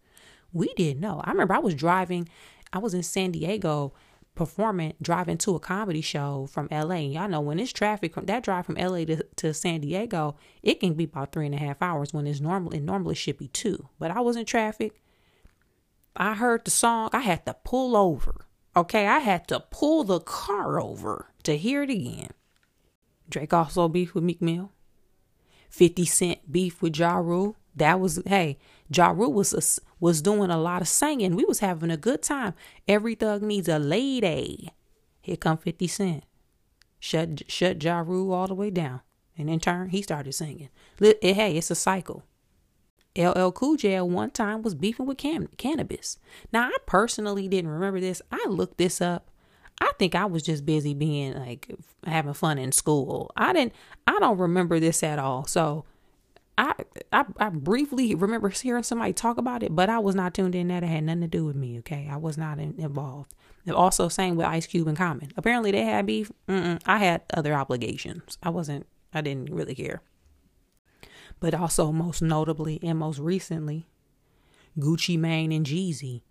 We 0.52 0.72
didn't 0.74 1.00
know. 1.00 1.20
I 1.24 1.30
remember 1.30 1.54
I 1.54 1.58
was 1.58 1.74
driving, 1.74 2.28
I 2.72 2.78
was 2.78 2.94
in 2.94 3.02
San 3.02 3.32
Diego 3.32 3.92
performing, 4.34 4.94
driving 5.02 5.36
to 5.38 5.54
a 5.54 5.60
comedy 5.60 6.00
show 6.00 6.48
from 6.50 6.68
LA. 6.70 6.94
And 6.94 7.12
Y'all 7.12 7.28
know 7.28 7.40
when 7.40 7.58
it's 7.58 7.72
traffic 7.72 8.14
from 8.14 8.26
that 8.26 8.42
drive 8.42 8.66
from 8.66 8.76
LA 8.76 9.04
to, 9.04 9.24
to 9.36 9.52
San 9.52 9.80
Diego, 9.80 10.36
it 10.62 10.80
can 10.80 10.94
be 10.94 11.04
about 11.04 11.32
three 11.32 11.46
and 11.46 11.54
a 11.54 11.58
half 11.58 11.82
hours 11.82 12.14
when 12.14 12.26
it's 12.26 12.40
normal 12.40 12.72
it 12.72 12.80
normally 12.80 13.14
should 13.14 13.36
be 13.36 13.48
two. 13.48 13.88
But 13.98 14.10
I 14.10 14.20
was 14.20 14.36
in 14.36 14.46
traffic. 14.46 15.02
I 16.16 16.34
heard 16.34 16.64
the 16.64 16.70
song, 16.70 17.10
I 17.12 17.20
had 17.20 17.44
to 17.46 17.54
pull 17.64 17.96
over. 17.96 18.46
Okay, 18.76 19.06
I 19.06 19.18
had 19.18 19.48
to 19.48 19.60
pull 19.60 20.04
the 20.04 20.20
car 20.20 20.80
over 20.80 21.26
to 21.42 21.56
hear 21.56 21.82
it 21.82 21.90
again. 21.90 22.30
Drake 23.28 23.52
also 23.52 23.88
beef 23.88 24.14
with 24.14 24.24
Meek 24.24 24.40
Mill. 24.40 24.72
50 25.70 26.04
Cent 26.04 26.52
beef 26.52 26.82
with 26.82 26.96
Ja 26.96 27.16
Rule. 27.16 27.56
That 27.74 28.00
was 28.00 28.20
hey, 28.26 28.58
Ja 28.92 29.10
Rule 29.10 29.32
was 29.32 29.52
a, 29.52 29.80
was 30.00 30.22
doing 30.22 30.50
a 30.50 30.58
lot 30.58 30.82
of 30.82 30.88
singing. 30.88 31.36
We 31.36 31.44
was 31.44 31.60
having 31.60 31.90
a 31.90 31.96
good 31.96 32.22
time. 32.22 32.54
Every 32.86 33.14
thug 33.14 33.42
needs 33.42 33.68
a 33.68 33.78
lady. 33.78 34.70
Here 35.20 35.36
come 35.36 35.58
50 35.58 35.86
Cent. 35.86 36.24
Shut 36.98 37.50
shut 37.50 37.82
Ja 37.82 38.00
Rule 38.00 38.32
all 38.32 38.48
the 38.48 38.54
way 38.54 38.70
down. 38.70 39.00
And 39.36 39.48
in 39.48 39.60
turn, 39.60 39.88
he 39.90 40.02
started 40.02 40.34
singing. 40.34 40.68
Hey, 40.98 41.56
it's 41.56 41.70
a 41.70 41.74
cycle. 41.74 42.24
LL 43.16 43.50
Cool 43.50 43.76
J 43.76 43.96
at 43.96 44.08
one 44.08 44.30
time 44.30 44.62
was 44.62 44.74
beefing 44.74 45.06
with 45.06 45.18
cam- 45.18 45.48
Canibus. 45.58 46.18
Now, 46.52 46.68
I 46.68 46.76
personally 46.86 47.48
didn't 47.48 47.70
remember 47.70 48.00
this. 48.00 48.22
I 48.30 48.44
looked 48.48 48.78
this 48.78 49.00
up. 49.00 49.30
I 49.80 49.90
think 49.98 50.14
I 50.14 50.26
was 50.26 50.42
just 50.42 50.66
busy 50.66 50.94
being 50.94 51.34
like 51.34 51.74
having 52.04 52.34
fun 52.34 52.58
in 52.58 52.70
school. 52.72 53.30
I 53.36 53.52
didn't. 53.52 53.72
I 54.06 54.18
don't 54.20 54.38
remember 54.38 54.78
this 54.78 55.02
at 55.02 55.18
all. 55.18 55.46
So 55.46 55.84
I, 56.58 56.74
I 57.12 57.24
I 57.38 57.48
briefly 57.48 58.14
remember 58.14 58.50
hearing 58.50 58.82
somebody 58.82 59.14
talk 59.14 59.38
about 59.38 59.62
it, 59.62 59.74
but 59.74 59.88
I 59.88 59.98
was 59.98 60.14
not 60.14 60.34
tuned 60.34 60.54
in. 60.54 60.68
That 60.68 60.82
it 60.82 60.88
had 60.88 61.04
nothing 61.04 61.22
to 61.22 61.28
do 61.28 61.46
with 61.46 61.56
me. 61.56 61.78
Okay, 61.78 62.08
I 62.10 62.16
was 62.16 62.36
not 62.36 62.58
in, 62.58 62.74
involved. 62.78 63.34
And 63.66 63.74
also, 63.74 64.08
same 64.08 64.36
with 64.36 64.46
Ice 64.46 64.66
Cube 64.66 64.86
and 64.86 64.96
Common. 64.96 65.32
Apparently, 65.36 65.70
they 65.70 65.84
had 65.84 66.04
beef. 66.04 66.30
Mm-mm, 66.46 66.80
I 66.84 66.98
had 66.98 67.22
other 67.32 67.54
obligations. 67.54 68.36
I 68.42 68.50
wasn't. 68.50 68.86
I 69.14 69.22
didn't 69.22 69.50
really 69.50 69.74
care. 69.74 70.02
But 71.40 71.54
also, 71.54 71.90
most 71.90 72.20
notably 72.20 72.78
and 72.82 72.98
most 72.98 73.18
recently, 73.18 73.88
Gucci 74.78 75.18
Mane 75.18 75.52
and 75.52 75.66
Jeezy, 75.66 76.22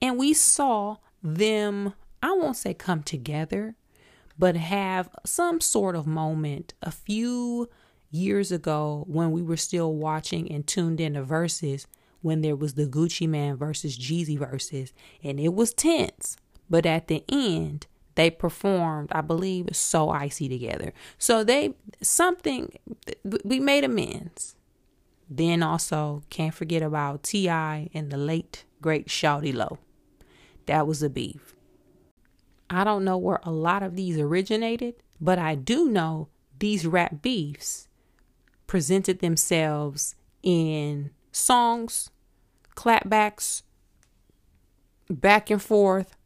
and 0.00 0.18
we 0.18 0.34
saw 0.34 0.96
them. 1.22 1.94
I 2.22 2.32
won't 2.32 2.56
say 2.56 2.74
come 2.74 3.02
together, 3.02 3.76
but 4.38 4.56
have 4.56 5.08
some 5.24 5.60
sort 5.60 5.96
of 5.96 6.06
moment. 6.06 6.74
A 6.82 6.90
few 6.90 7.68
years 8.10 8.52
ago 8.52 9.04
when 9.06 9.30
we 9.32 9.42
were 9.42 9.56
still 9.56 9.94
watching 9.94 10.50
and 10.50 10.66
tuned 10.66 11.00
in 11.00 11.14
to 11.14 11.22
Verzuz 11.22 11.86
when 12.20 12.40
there 12.40 12.56
was 12.56 12.74
the 12.74 12.86
Gucci 12.86 13.28
Mane 13.28 13.56
versus 13.56 13.98
Jeezy 13.98 14.38
Verzuz, 14.38 14.92
and 15.22 15.38
it 15.38 15.54
was 15.54 15.72
tense. 15.72 16.36
But 16.68 16.84
at 16.84 17.08
the 17.08 17.24
end, 17.28 17.86
they 18.16 18.30
performed, 18.30 19.10
I 19.12 19.20
believe, 19.20 19.68
so 19.72 20.10
icy 20.10 20.48
together. 20.48 20.92
So 21.16 21.44
they 21.44 21.74
something 22.02 22.76
we 23.44 23.60
made 23.60 23.84
amends. 23.84 24.56
Then 25.28 25.62
also 25.62 26.22
can't 26.30 26.54
forget 26.54 26.82
about 26.82 27.22
T.I. 27.22 27.90
and 27.92 28.10
the 28.10 28.16
late 28.16 28.64
great 28.80 29.08
Shawty 29.08 29.54
Lo. 29.54 29.78
That 30.66 30.86
was 30.86 31.02
a 31.02 31.10
beef. 31.10 31.54
I 32.70 32.84
don't 32.84 33.04
know 33.04 33.16
where 33.16 33.40
a 33.42 33.50
lot 33.50 33.82
of 33.82 33.96
these 33.96 34.18
originated, 34.18 34.94
but 35.20 35.38
I 35.38 35.54
do 35.54 35.88
know 35.88 36.28
these 36.58 36.86
rap 36.86 37.22
beefs 37.22 37.88
presented 38.66 39.20
themselves 39.20 40.14
in 40.42 41.10
songs, 41.32 42.10
clapbacks, 42.74 43.62
back 45.08 45.50
and 45.50 45.62
forth, 45.62 46.16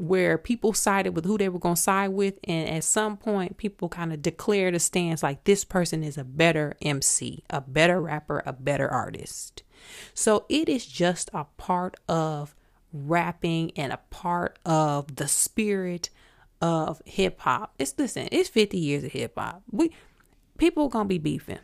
where 0.00 0.38
people 0.38 0.72
sided 0.72 1.14
with 1.14 1.26
who 1.26 1.36
they 1.36 1.50
were 1.50 1.58
going 1.58 1.74
to 1.74 1.80
side 1.80 2.08
with. 2.08 2.38
And 2.44 2.68
at 2.70 2.84
some 2.84 3.18
point, 3.18 3.58
people 3.58 3.90
kind 3.90 4.14
of 4.14 4.22
declared 4.22 4.74
a 4.74 4.78
stance 4.78 5.22
like 5.22 5.44
this 5.44 5.62
person 5.62 6.02
is 6.02 6.16
a 6.16 6.24
better 6.24 6.74
MC, 6.80 7.44
a 7.50 7.60
better 7.60 8.00
rapper, 8.00 8.42
a 8.46 8.54
better 8.54 8.88
artist. 8.88 9.62
So 10.14 10.46
it 10.48 10.70
is 10.70 10.86
just 10.86 11.28
a 11.34 11.44
part 11.58 11.98
of 12.08 12.56
rapping 12.94 13.72
and 13.76 13.92
a 13.92 14.00
part 14.08 14.58
of 14.64 15.16
the 15.16 15.28
spirit 15.28 16.08
of 16.62 17.02
hip 17.04 17.40
hop. 17.40 17.74
It's 17.78 17.94
listen, 17.98 18.28
it's 18.32 18.48
50 18.48 18.78
years 18.78 19.04
of 19.04 19.12
hip 19.12 19.34
hop. 19.36 19.62
We 19.70 19.92
people 20.56 20.88
gonna 20.88 21.04
be 21.04 21.18
beefing. 21.18 21.58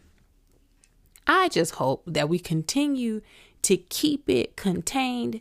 I 1.27 1.49
just 1.49 1.77
hope 1.77 2.03
that 2.07 2.29
we 2.29 2.39
continue 2.39 3.23
to 3.63 3.79
keep 3.79 4.29
it 4.29 4.57
contained, 4.57 5.41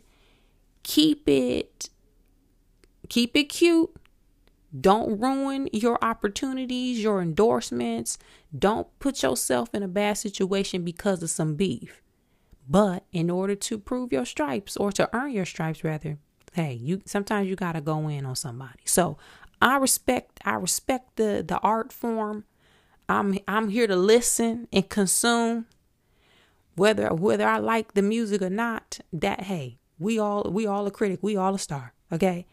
keep 0.82 1.28
it 1.28 1.90
keep 3.08 3.36
it 3.36 3.44
cute. 3.44 3.90
Don't 4.78 5.18
ruin 5.18 5.68
your 5.72 5.98
opportunities, 6.02 7.02
your 7.02 7.22
endorsements. 7.22 8.18
Don't 8.56 8.86
put 8.98 9.22
yourself 9.22 9.74
in 9.74 9.82
a 9.82 9.88
bad 9.88 10.14
situation 10.14 10.84
because 10.84 11.22
of 11.22 11.30
some 11.30 11.54
beef. 11.54 12.02
But 12.68 13.04
in 13.12 13.30
order 13.30 13.54
to 13.54 13.78
prove 13.78 14.12
your 14.12 14.24
stripes 14.24 14.76
or 14.76 14.90
to 14.92 15.08
earn 15.14 15.32
your 15.32 15.44
stripes 15.44 15.84
rather, 15.84 16.18
hey, 16.52 16.74
you 16.74 17.00
sometimes 17.06 17.48
you 17.48 17.56
got 17.56 17.72
to 17.72 17.80
go 17.80 18.08
in 18.08 18.26
on 18.26 18.36
somebody. 18.36 18.80
So, 18.84 19.16
I 19.62 19.76
respect 19.76 20.40
I 20.44 20.54
respect 20.54 21.16
the 21.16 21.44
the 21.46 21.58
art 21.58 21.92
form 21.92 22.44
I'm 23.08 23.38
I'm 23.46 23.68
here 23.68 23.86
to 23.86 23.96
listen 23.96 24.68
and 24.72 24.88
consume 24.88 25.66
whether 26.74 27.08
whether 27.08 27.46
I 27.46 27.58
like 27.58 27.94
the 27.94 28.02
music 28.02 28.42
or 28.42 28.50
not. 28.50 29.00
That 29.12 29.42
hey, 29.42 29.78
we 29.98 30.18
all 30.18 30.50
we 30.50 30.66
all 30.66 30.86
a 30.86 30.90
critic, 30.90 31.20
we 31.22 31.36
all 31.36 31.54
a 31.54 31.58
star, 31.58 31.94
okay? 32.12 32.46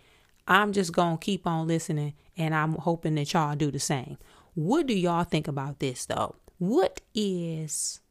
I'm 0.48 0.74
just 0.74 0.94
going 0.94 1.18
to 1.18 1.24
keep 1.24 1.48
on 1.48 1.68
listening 1.68 2.14
and 2.38 2.54
I'm 2.54 2.74
hoping 2.74 3.16
that 3.16 3.34
y'all 3.34 3.56
do 3.56 3.72
the 3.72 3.80
same. 3.80 4.18
What 4.56 4.88
do 4.88 4.94
y'all 4.94 5.24
think 5.24 5.48
about 5.48 5.80
this 5.80 6.06
though? 6.06 6.36
What 6.58 7.02
is 7.14 8.02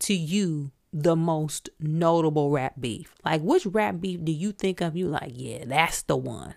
to 0.00 0.14
you 0.14 0.72
the 0.92 1.16
most 1.16 1.70
notable 1.80 2.50
rap 2.50 2.74
beef? 2.78 3.14
Like 3.24 3.42
which 3.42 3.66
rap 3.66 4.00
beef 4.00 4.24
do 4.24 4.32
you 4.32 4.52
think 4.52 4.80
of 4.80 4.96
you 4.96 5.08
like, 5.08 5.32
yeah, 5.34 5.64
that's 5.66 6.02
the 6.02 6.16
one? 6.16 6.54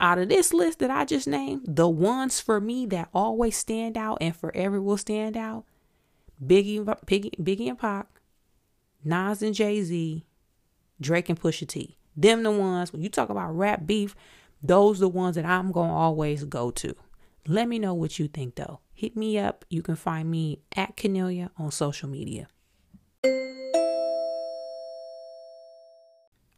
out 0.00 0.18
of 0.18 0.28
this 0.28 0.52
list 0.52 0.78
that 0.80 0.90
I 0.90 1.04
just 1.04 1.26
named, 1.26 1.62
the 1.66 1.88
ones 1.88 2.40
for 2.40 2.60
me 2.60 2.86
that 2.86 3.08
always 3.14 3.56
stand 3.56 3.96
out 3.96 4.18
and 4.20 4.34
forever 4.34 4.80
will 4.80 4.96
stand 4.96 5.36
out, 5.36 5.64
Biggie, 6.44 6.84
Biggie, 6.84 7.34
Biggie 7.40 7.68
and 7.68 7.78
Pac, 7.78 8.06
Nas 9.04 9.42
and 9.42 9.54
Jay 9.54 9.82
Z, 9.82 10.24
Drake 11.00 11.28
and 11.28 11.40
Pusha 11.40 11.66
T. 11.66 11.96
Them 12.16 12.42
the 12.42 12.50
ones 12.50 12.92
when 12.92 13.02
you 13.02 13.08
talk 13.08 13.28
about 13.28 13.56
rap 13.56 13.86
beef, 13.86 14.16
those 14.62 14.98
the 15.00 15.08
ones 15.08 15.36
that 15.36 15.44
I'm 15.44 15.70
gonna 15.72 15.94
always 15.94 16.44
go 16.44 16.70
to. 16.72 16.94
Let 17.46 17.68
me 17.68 17.78
know 17.78 17.94
what 17.94 18.18
you 18.18 18.28
think 18.28 18.54
though. 18.56 18.80
Hit 18.92 19.16
me 19.16 19.38
up. 19.38 19.64
You 19.68 19.82
can 19.82 19.96
find 19.96 20.30
me 20.30 20.60
at 20.74 20.96
Kennelia 20.96 21.50
on 21.58 21.70
social 21.70 22.08
media. 22.08 22.48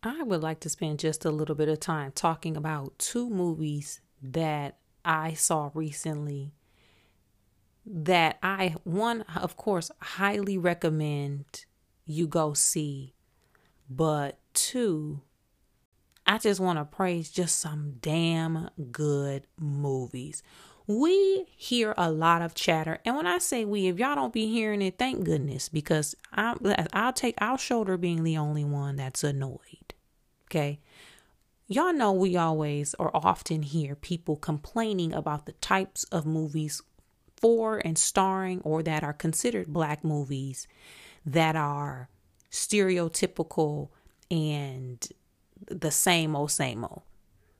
I 0.03 0.23
would 0.23 0.43
like 0.43 0.61
to 0.61 0.69
spend 0.69 1.00
just 1.00 1.25
a 1.25 1.31
little 1.31 1.57
bit 1.57 1.69
of 1.69 1.81
time 1.81 2.12
talking 2.12 2.57
about 2.57 2.97
two 2.99 3.29
movies 3.29 4.00
that 4.23 4.79
I 5.05 5.35
saw 5.35 5.71
recently 5.75 6.53
that 7.85 8.38
I, 8.43 8.77
one, 8.85 9.23
of 9.23 9.57
course, 9.57 9.91
highly 10.00 10.57
recommend 10.57 11.65
you 12.05 12.27
go 12.29 12.53
see, 12.53 13.15
but 13.91 14.38
two, 14.55 15.23
I 16.28 16.37
just 16.37 16.61
want 16.61 16.78
to 16.78 16.85
praise 16.85 17.30
just 17.30 17.58
some 17.58 17.94
damn 18.02 18.68
good 18.92 19.44
movies. 19.58 20.42
We 20.87 21.47
hear 21.56 21.94
a 21.97 22.11
lot 22.11 22.42
of 22.42 22.54
chatter, 22.54 22.99
and 23.04 23.16
when 23.16 23.26
I 23.26 23.38
say 23.38 23.64
we, 23.64 23.88
if 23.88 23.99
y'all 23.99 24.14
don't 24.14 24.32
be 24.32 24.47
hearing 24.47 24.82
it, 24.82 24.99
thank 24.99 25.25
goodness, 25.25 25.68
because 25.68 26.14
I, 26.32 26.54
I'll 26.92 27.12
take, 27.12 27.35
I'll 27.38 27.56
shoulder 27.56 27.97
being 27.97 28.25
the 28.25 28.37
only 28.37 28.64
one 28.64 28.97
that's 28.97 29.25
annoyed. 29.25 29.94
Okay. 30.47 30.80
Y'all 31.66 31.92
know 31.92 32.12
we 32.12 32.37
always 32.37 32.94
or 32.99 33.14
often 33.14 33.62
hear 33.62 33.94
people 33.94 34.37
complaining 34.37 35.12
about 35.12 35.44
the 35.44 35.52
types 35.52 36.04
of 36.04 36.25
movies 36.25 36.82
for 37.37 37.82
and 37.85 37.99
starring 37.99 38.61
or 38.62 38.82
that 38.82 39.04
are 39.04 39.12
considered 39.12 39.66
black 39.66 40.02
movies 40.02 40.66
that 41.26 41.54
are 41.56 42.08
stereotypical 42.50 43.90
and 44.30 45.08
the 45.67 45.91
same 45.91 46.37
old, 46.37 46.50
same 46.50 46.85
old. 46.85 47.03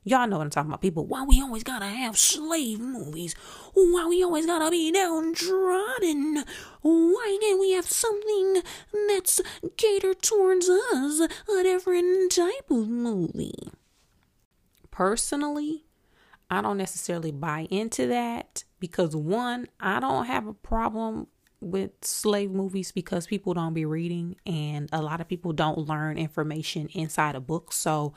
Y'all 0.05 0.27
know 0.27 0.39
what 0.39 0.45
I'm 0.45 0.51
talking 0.51 0.71
about. 0.71 0.81
People, 0.81 1.07
why 1.07 1.23
we 1.25 1.43
always 1.43 1.63
gotta 1.63 1.87
have 1.87 2.17
slave 2.17 2.81
movies? 2.81 3.35
Why 3.75 4.07
we 4.09 4.23
always 4.23 4.47
gotta 4.47 4.71
be 4.71 4.91
downtrodden? 4.91 6.45
Why 6.81 7.39
can't 7.41 7.61
we 7.61 7.73
have 7.73 7.91
something 7.91 8.63
that's 9.09 9.41
catered 9.77 10.23
towards 10.23 10.69
us? 10.69 11.21
A 11.21 11.63
different 11.63 12.33
type 12.33 12.71
of 12.71 12.89
movie. 12.89 13.71
Personally, 14.91 15.85
I 16.49 16.63
don't 16.63 16.79
necessarily 16.79 17.31
buy 17.31 17.67
into 17.71 18.07
that 18.07 18.65
because 18.81 19.15
one, 19.15 19.69
I 19.79 20.01
don't 20.01 20.25
have 20.25 20.47
a 20.47 20.55
problem 20.55 21.27
with 21.61 21.91
slave 22.03 22.51
movies 22.51 22.93
because 22.93 23.27
people 23.27 23.55
don't 23.55 23.75
be 23.75 23.85
reading 23.85 24.37
and 24.47 24.89
a 24.93 25.03
lot 25.03 25.21
of 25.21 25.29
people 25.29 25.53
don't 25.53 25.79
learn 25.79 26.17
information 26.17 26.89
inside 26.93 27.35
a 27.35 27.41
book. 27.41 27.73
So, 27.73 28.15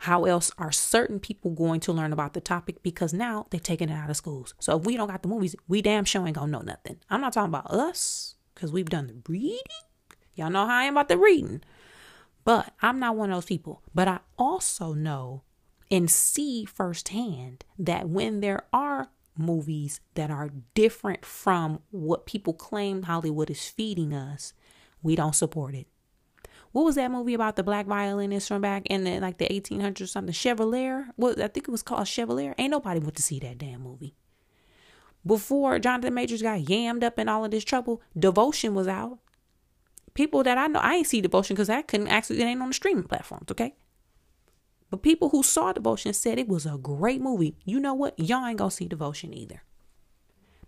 how 0.00 0.24
else 0.24 0.50
are 0.58 0.72
certain 0.72 1.18
people 1.18 1.52
going 1.52 1.80
to 1.80 1.92
learn 1.92 2.12
about 2.12 2.34
the 2.34 2.40
topic? 2.40 2.82
Because 2.82 3.12
now 3.14 3.46
they're 3.50 3.60
taking 3.60 3.88
it 3.88 3.94
out 3.94 4.10
of 4.10 4.16
schools. 4.16 4.54
So, 4.58 4.78
if 4.78 4.84
we 4.84 4.96
don't 4.96 5.08
got 5.08 5.22
the 5.22 5.28
movies, 5.28 5.56
we 5.68 5.82
damn 5.82 6.04
sure 6.04 6.26
ain't 6.26 6.36
gonna 6.36 6.52
know 6.52 6.60
nothing. 6.60 6.98
I'm 7.08 7.20
not 7.20 7.32
talking 7.32 7.48
about 7.48 7.70
us 7.70 8.34
because 8.54 8.72
we've 8.72 8.90
done 8.90 9.06
the 9.06 9.32
reading. 9.32 9.58
Y'all 10.34 10.50
know 10.50 10.66
how 10.66 10.76
I 10.76 10.84
am 10.84 10.94
about 10.94 11.08
the 11.08 11.18
reading. 11.18 11.62
But 12.44 12.72
I'm 12.82 12.98
not 12.98 13.16
one 13.16 13.30
of 13.30 13.36
those 13.36 13.44
people. 13.46 13.82
But 13.94 14.08
I 14.08 14.20
also 14.38 14.92
know 14.94 15.42
and 15.90 16.10
see 16.10 16.64
firsthand 16.64 17.64
that 17.78 18.08
when 18.08 18.40
there 18.40 18.64
are 18.72 19.10
movies 19.36 20.00
that 20.14 20.30
are 20.30 20.50
different 20.74 21.24
from 21.24 21.80
what 21.90 22.26
people 22.26 22.52
claim 22.52 23.02
Hollywood 23.02 23.50
is 23.50 23.68
feeding 23.68 24.12
us, 24.12 24.52
we 25.02 25.16
don't 25.16 25.34
support 25.34 25.74
it. 25.74 25.86
What 26.72 26.84
was 26.86 26.94
that 26.94 27.10
movie 27.10 27.34
about 27.34 27.56
the 27.56 27.62
black 27.62 27.86
violinist 27.86 28.48
from 28.48 28.62
back 28.62 28.86
in 28.86 29.04
the 29.04 29.20
like 29.20 29.38
the 29.38 29.46
1800s 29.46 30.00
or 30.00 30.06
something? 30.06 30.32
Chevalier? 30.32 31.08
What 31.16 31.40
I 31.40 31.48
think 31.48 31.68
it 31.68 31.70
was 31.70 31.82
called 31.82 32.08
Chevalier. 32.08 32.54
Ain't 32.56 32.70
nobody 32.70 32.98
went 32.98 33.14
to 33.16 33.22
see 33.22 33.38
that 33.40 33.58
damn 33.58 33.82
movie. 33.82 34.14
Before 35.24 35.78
Jonathan 35.78 36.14
Majors 36.14 36.42
got 36.42 36.60
yammed 36.60 37.04
up 37.04 37.18
in 37.18 37.28
all 37.28 37.44
of 37.44 37.50
this 37.50 37.64
trouble, 37.64 38.02
Devotion 38.18 38.74
was 38.74 38.88
out. 38.88 39.18
People 40.14 40.42
that 40.42 40.58
I 40.58 40.66
know, 40.66 40.80
I 40.80 40.94
ain't 40.96 41.06
see 41.06 41.20
Devotion 41.20 41.54
because 41.54 41.70
I 41.70 41.82
couldn't 41.82 42.08
actually 42.08 42.40
it 42.40 42.44
ain't 42.44 42.60
on 42.60 42.68
the 42.68 42.74
streaming 42.74 43.04
platforms, 43.04 43.50
okay? 43.50 43.74
But 44.92 45.00
people 45.00 45.30
who 45.30 45.42
saw 45.42 45.72
Devotion 45.72 46.12
said 46.12 46.38
it 46.38 46.48
was 46.48 46.66
a 46.66 46.76
great 46.76 47.22
movie. 47.22 47.56
You 47.64 47.80
know 47.80 47.94
what? 47.94 48.12
Y'all 48.18 48.44
ain't 48.44 48.58
gonna 48.58 48.70
see 48.70 48.86
Devotion 48.86 49.32
either. 49.32 49.62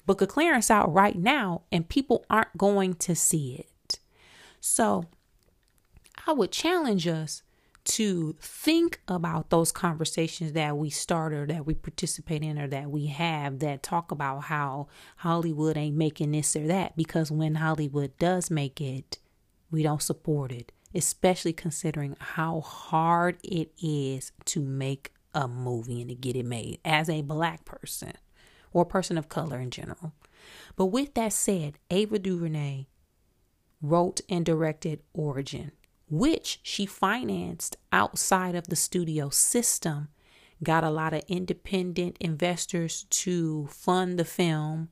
Book 0.06 0.22
of 0.22 0.28
Clarence 0.28 0.70
out 0.70 0.90
right 0.90 1.14
now, 1.14 1.60
and 1.70 1.86
people 1.86 2.24
aren't 2.30 2.56
going 2.56 2.94
to 2.94 3.14
see 3.14 3.56
it. 3.56 3.98
So 4.62 5.04
I 6.26 6.32
would 6.32 6.52
challenge 6.52 7.06
us 7.06 7.42
to 7.84 8.34
think 8.40 8.98
about 9.06 9.50
those 9.50 9.70
conversations 9.70 10.52
that 10.52 10.78
we 10.78 10.88
start 10.88 11.34
or 11.34 11.46
that 11.48 11.66
we 11.66 11.74
participate 11.74 12.42
in 12.42 12.58
or 12.58 12.66
that 12.68 12.90
we 12.90 13.08
have 13.08 13.58
that 13.58 13.82
talk 13.82 14.10
about 14.10 14.44
how 14.44 14.88
Hollywood 15.16 15.76
ain't 15.76 15.98
making 15.98 16.30
this 16.30 16.56
or 16.56 16.66
that 16.66 16.96
because 16.96 17.30
when 17.30 17.56
Hollywood 17.56 18.18
does 18.18 18.50
make 18.50 18.80
it, 18.80 19.18
we 19.70 19.82
don't 19.82 20.00
support 20.00 20.50
it 20.50 20.72
especially 20.94 21.52
considering 21.52 22.16
how 22.18 22.60
hard 22.60 23.38
it 23.42 23.72
is 23.82 24.32
to 24.46 24.60
make 24.60 25.12
a 25.34 25.48
movie 25.48 26.00
and 26.00 26.08
to 26.10 26.14
get 26.14 26.36
it 26.36 26.46
made 26.46 26.78
as 26.84 27.08
a 27.08 27.22
black 27.22 27.64
person 27.64 28.12
or 28.72 28.84
person 28.84 29.18
of 29.18 29.28
color 29.28 29.60
in 29.60 29.70
general. 29.70 30.12
But 30.76 30.86
with 30.86 31.14
that 31.14 31.32
said, 31.32 31.78
Ava 31.90 32.18
DuVernay 32.18 32.86
wrote 33.82 34.20
and 34.28 34.44
directed 34.44 35.02
Origin, 35.12 35.72
which 36.08 36.60
she 36.62 36.86
financed 36.86 37.76
outside 37.92 38.54
of 38.54 38.68
the 38.68 38.76
studio 38.76 39.28
system, 39.30 40.08
got 40.62 40.84
a 40.84 40.90
lot 40.90 41.12
of 41.12 41.22
independent 41.28 42.16
investors 42.20 43.04
to 43.10 43.66
fund 43.66 44.18
the 44.18 44.24
film, 44.24 44.88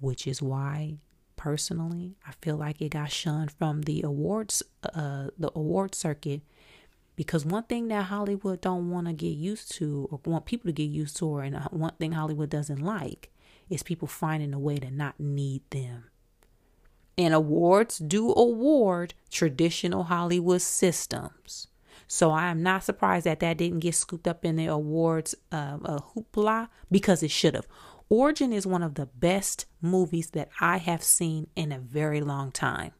which 0.00 0.26
is 0.26 0.42
why 0.42 0.98
personally. 1.38 2.16
I 2.26 2.32
feel 2.42 2.56
like 2.56 2.82
it 2.82 2.90
got 2.90 3.10
shunned 3.10 3.52
from 3.52 3.82
the 3.82 4.02
awards, 4.02 4.62
uh, 4.94 5.28
the 5.38 5.50
award 5.54 5.94
circuit, 5.94 6.42
because 7.16 7.46
one 7.46 7.62
thing 7.62 7.88
that 7.88 8.04
Hollywood 8.04 8.60
don't 8.60 8.90
want 8.90 9.06
to 9.06 9.14
get 9.14 9.28
used 9.28 9.72
to, 9.76 10.06
or 10.10 10.20
want 10.26 10.44
people 10.44 10.68
to 10.68 10.72
get 10.72 10.90
used 10.90 11.16
to, 11.16 11.26
or 11.26 11.42
and 11.42 11.56
one 11.70 11.94
thing 11.98 12.12
Hollywood 12.12 12.50
doesn't 12.50 12.82
like, 12.82 13.30
is 13.70 13.82
people 13.82 14.06
finding 14.08 14.52
a 14.52 14.58
way 14.58 14.76
to 14.76 14.90
not 14.90 15.18
need 15.18 15.62
them. 15.70 16.04
And 17.16 17.34
awards 17.34 17.98
do 17.98 18.32
award 18.32 19.14
traditional 19.30 20.04
Hollywood 20.04 20.62
systems. 20.62 21.68
So 22.06 22.30
I 22.30 22.46
am 22.46 22.62
not 22.62 22.84
surprised 22.84 23.26
that 23.26 23.40
that 23.40 23.58
didn't 23.58 23.80
get 23.80 23.94
scooped 23.94 24.26
up 24.26 24.44
in 24.44 24.56
the 24.56 24.66
awards 24.66 25.34
uh, 25.52 25.78
uh, 25.84 25.98
hoopla 26.14 26.68
because 26.90 27.22
it 27.22 27.30
should 27.30 27.54
have. 27.54 27.66
Origin 28.10 28.52
is 28.52 28.66
one 28.66 28.82
of 28.82 28.94
the 28.94 29.06
best 29.06 29.66
movies 29.82 30.30
that 30.30 30.48
I 30.60 30.78
have 30.78 31.02
seen 31.02 31.48
in 31.54 31.72
a 31.72 31.78
very 31.78 32.20
long 32.20 32.50
time. 32.50 32.92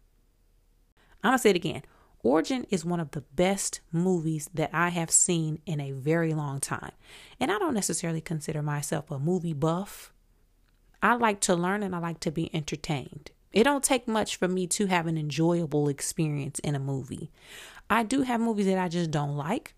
I'm 1.23 1.31
going 1.31 1.38
to 1.38 1.42
say 1.42 1.51
it 1.51 1.57
again. 1.57 1.83
Origin 2.23 2.66
is 2.71 2.85
one 2.85 3.01
of 3.01 3.12
the 3.12 3.21
best 3.21 3.81
movies 3.92 4.51
that 4.53 4.71
I 4.73 4.88
have 4.90 5.11
seen 5.11 5.61
in 5.64 5.81
a 5.81 5.92
very 5.92 6.35
long 6.35 6.61
time. 6.61 6.92
And 7.40 7.51
I 7.51 7.59
don't 7.59 7.75
necessarily 7.75 8.21
consider 8.21 8.61
myself 8.61 9.11
a 9.11 9.18
movie 9.18 9.55
buff. 9.55 10.12
I 11.03 11.14
like 11.14 11.40
to 11.42 11.55
learn 11.55 11.83
and 11.83 11.94
I 11.94 11.99
like 11.99 12.21
to 12.21 12.31
be 12.31 12.55
entertained. 12.55 13.31
It 13.53 13.64
don't 13.64 13.85
take 13.85 14.07
much 14.07 14.37
for 14.37 14.49
me 14.49 14.66
to 14.68 14.87
have 14.87 15.07
an 15.07 15.16
enjoyable 15.16 15.88
experience 15.88 16.59
in 16.59 16.75
a 16.75 16.81
movie. 16.81 17.31
I 17.88 18.03
do 18.03 18.23
have 18.23 18.40
movies 18.40 18.66
that 18.66 18.79
I 18.79 18.88
just 18.88 19.11
don't 19.11 19.37
like 19.37 19.75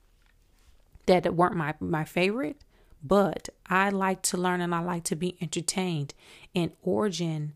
that 1.06 1.34
weren't 1.34 1.56
my 1.56 1.74
my 1.80 2.04
favorite, 2.04 2.56
but 3.02 3.48
I 3.66 3.90
like 3.90 4.22
to 4.22 4.36
learn 4.36 4.60
and 4.60 4.74
I 4.74 4.80
like 4.80 5.04
to 5.04 5.16
be 5.16 5.36
entertained. 5.40 6.14
In 6.54 6.72
Origin, 6.82 7.54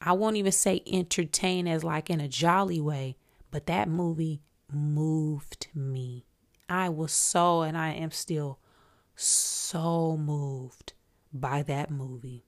I 0.00 0.12
won't 0.12 0.36
even 0.36 0.52
say 0.52 0.82
entertain 0.86 1.66
as 1.66 1.84
like 1.84 2.10
in 2.10 2.20
a 2.20 2.28
jolly 2.28 2.80
way, 2.80 3.16
but 3.50 3.66
that 3.66 3.88
movie 3.88 4.42
moved 4.72 5.68
me. 5.74 6.26
I 6.68 6.88
was 6.88 7.12
so, 7.12 7.62
and 7.62 7.76
I 7.76 7.90
am 7.92 8.10
still 8.10 8.58
so 9.14 10.16
moved 10.16 10.92
by 11.32 11.62
that 11.62 11.90
movie. 11.90 12.44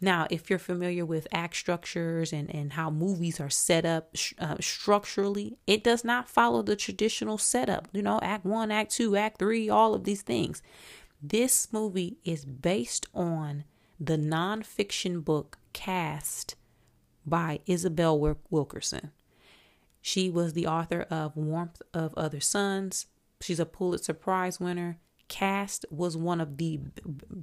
Now, 0.00 0.28
if 0.30 0.48
you're 0.48 0.60
familiar 0.60 1.04
with 1.04 1.26
act 1.32 1.56
structures 1.56 2.32
and, 2.32 2.54
and 2.54 2.74
how 2.74 2.88
movies 2.90 3.40
are 3.40 3.50
set 3.50 3.84
up 3.84 4.14
uh, 4.38 4.56
structurally, 4.60 5.58
it 5.66 5.82
does 5.82 6.04
not 6.04 6.28
follow 6.28 6.62
the 6.62 6.76
traditional 6.76 7.36
setup. 7.36 7.88
You 7.92 8.02
know, 8.02 8.20
act 8.22 8.44
one, 8.44 8.70
act 8.70 8.92
two, 8.92 9.16
act 9.16 9.38
three, 9.38 9.68
all 9.68 9.94
of 9.94 10.04
these 10.04 10.22
things. 10.22 10.62
This 11.20 11.72
movie 11.72 12.18
is 12.24 12.44
based 12.44 13.06
on 13.12 13.64
the 13.98 14.16
nonfiction 14.16 15.24
book 15.24 15.58
Caste 15.72 16.54
by 17.26 17.58
Isabel 17.66 18.36
Wilkerson. 18.50 19.10
She 20.00 20.30
was 20.30 20.52
the 20.52 20.68
author 20.68 21.02
of 21.10 21.36
Warmth 21.36 21.82
of 21.92 22.14
Other 22.14 22.38
Suns. 22.38 23.06
She's 23.40 23.58
a 23.58 23.66
Pulitzer 23.66 24.14
Prize 24.14 24.60
winner. 24.60 25.00
Caste 25.26 25.84
was 25.90 26.16
one 26.16 26.40
of 26.40 26.56
the 26.56 26.80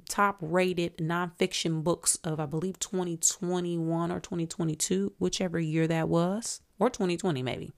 top 0.08 0.38
rated 0.40 0.96
nonfiction 0.96 1.84
books 1.84 2.16
of, 2.24 2.40
I 2.40 2.46
believe, 2.46 2.78
2021 2.78 4.10
or 4.10 4.20
2022, 4.20 5.12
whichever 5.18 5.60
year 5.60 5.86
that 5.86 6.08
was, 6.08 6.62
or 6.78 6.88
2020 6.88 7.42
maybe. 7.42 7.72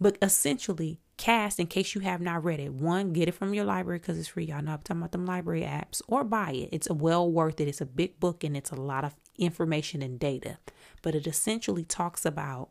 But 0.00 0.18
essentially, 0.22 1.00
Caste, 1.16 1.60
in 1.60 1.68
case 1.68 1.94
you 1.94 2.00
have 2.00 2.20
not 2.20 2.44
read 2.44 2.60
it, 2.60 2.72
one, 2.72 3.12
get 3.12 3.28
it 3.28 3.34
from 3.34 3.54
your 3.54 3.64
library 3.64 3.98
because 4.00 4.18
it's 4.18 4.28
free. 4.28 4.46
Y'all 4.46 4.62
know 4.62 4.72
I'm 4.72 4.78
talking 4.78 5.00
about 5.00 5.12
them 5.12 5.26
library 5.26 5.62
apps, 5.62 6.02
or 6.08 6.24
buy 6.24 6.52
it. 6.52 6.70
It's 6.72 6.90
well 6.90 7.30
worth 7.30 7.60
it. 7.60 7.68
It's 7.68 7.80
a 7.80 7.86
big 7.86 8.18
book 8.18 8.42
and 8.42 8.56
it's 8.56 8.70
a 8.70 8.80
lot 8.80 9.04
of 9.04 9.14
information 9.38 10.02
and 10.02 10.18
data. 10.18 10.58
But 11.02 11.14
it 11.14 11.26
essentially 11.26 11.84
talks 11.84 12.26
about 12.26 12.70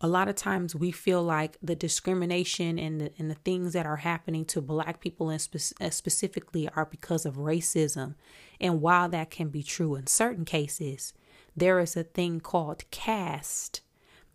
a 0.00 0.06
lot 0.06 0.28
of 0.28 0.36
times 0.36 0.76
we 0.76 0.92
feel 0.92 1.22
like 1.22 1.58
the 1.60 1.74
discrimination 1.74 2.78
and 2.78 3.00
the, 3.00 3.12
and 3.18 3.28
the 3.28 3.34
things 3.34 3.72
that 3.72 3.86
are 3.86 3.96
happening 3.96 4.44
to 4.44 4.60
black 4.60 5.00
people 5.00 5.28
and 5.28 5.40
spe- 5.40 5.72
uh, 5.80 5.90
specifically 5.90 6.68
are 6.76 6.86
because 6.86 7.26
of 7.26 7.34
racism. 7.34 8.14
And 8.60 8.80
while 8.80 9.08
that 9.08 9.30
can 9.30 9.48
be 9.48 9.64
true 9.64 9.96
in 9.96 10.06
certain 10.06 10.44
cases, 10.44 11.12
there 11.56 11.80
is 11.80 11.96
a 11.96 12.04
thing 12.04 12.38
called 12.38 12.88
caste 12.92 13.80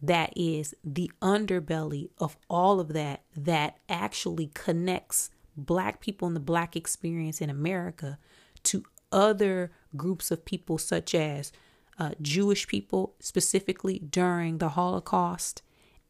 that 0.03 0.33
is 0.35 0.75
the 0.83 1.09
underbelly 1.21 2.09
of 2.19 2.35
all 2.49 2.81
of 2.81 2.91
that 2.91 3.23
that 3.37 3.77
actually 3.87 4.51
connects 4.53 5.31
black 5.55 6.01
people 6.01 6.27
and 6.27 6.35
the 6.35 6.41
black 6.41 6.75
experience 6.75 7.39
in 7.39 7.49
America 7.49 8.19
to 8.63 8.83
other 9.13 9.71
groups 9.95 10.29
of 10.29 10.43
people 10.43 10.77
such 10.77 11.15
as 11.15 11.53
uh, 11.97 12.11
Jewish 12.21 12.67
people 12.67 13.13
specifically 13.19 13.99
during 13.99 14.57
the 14.57 14.69
Holocaust 14.69 15.61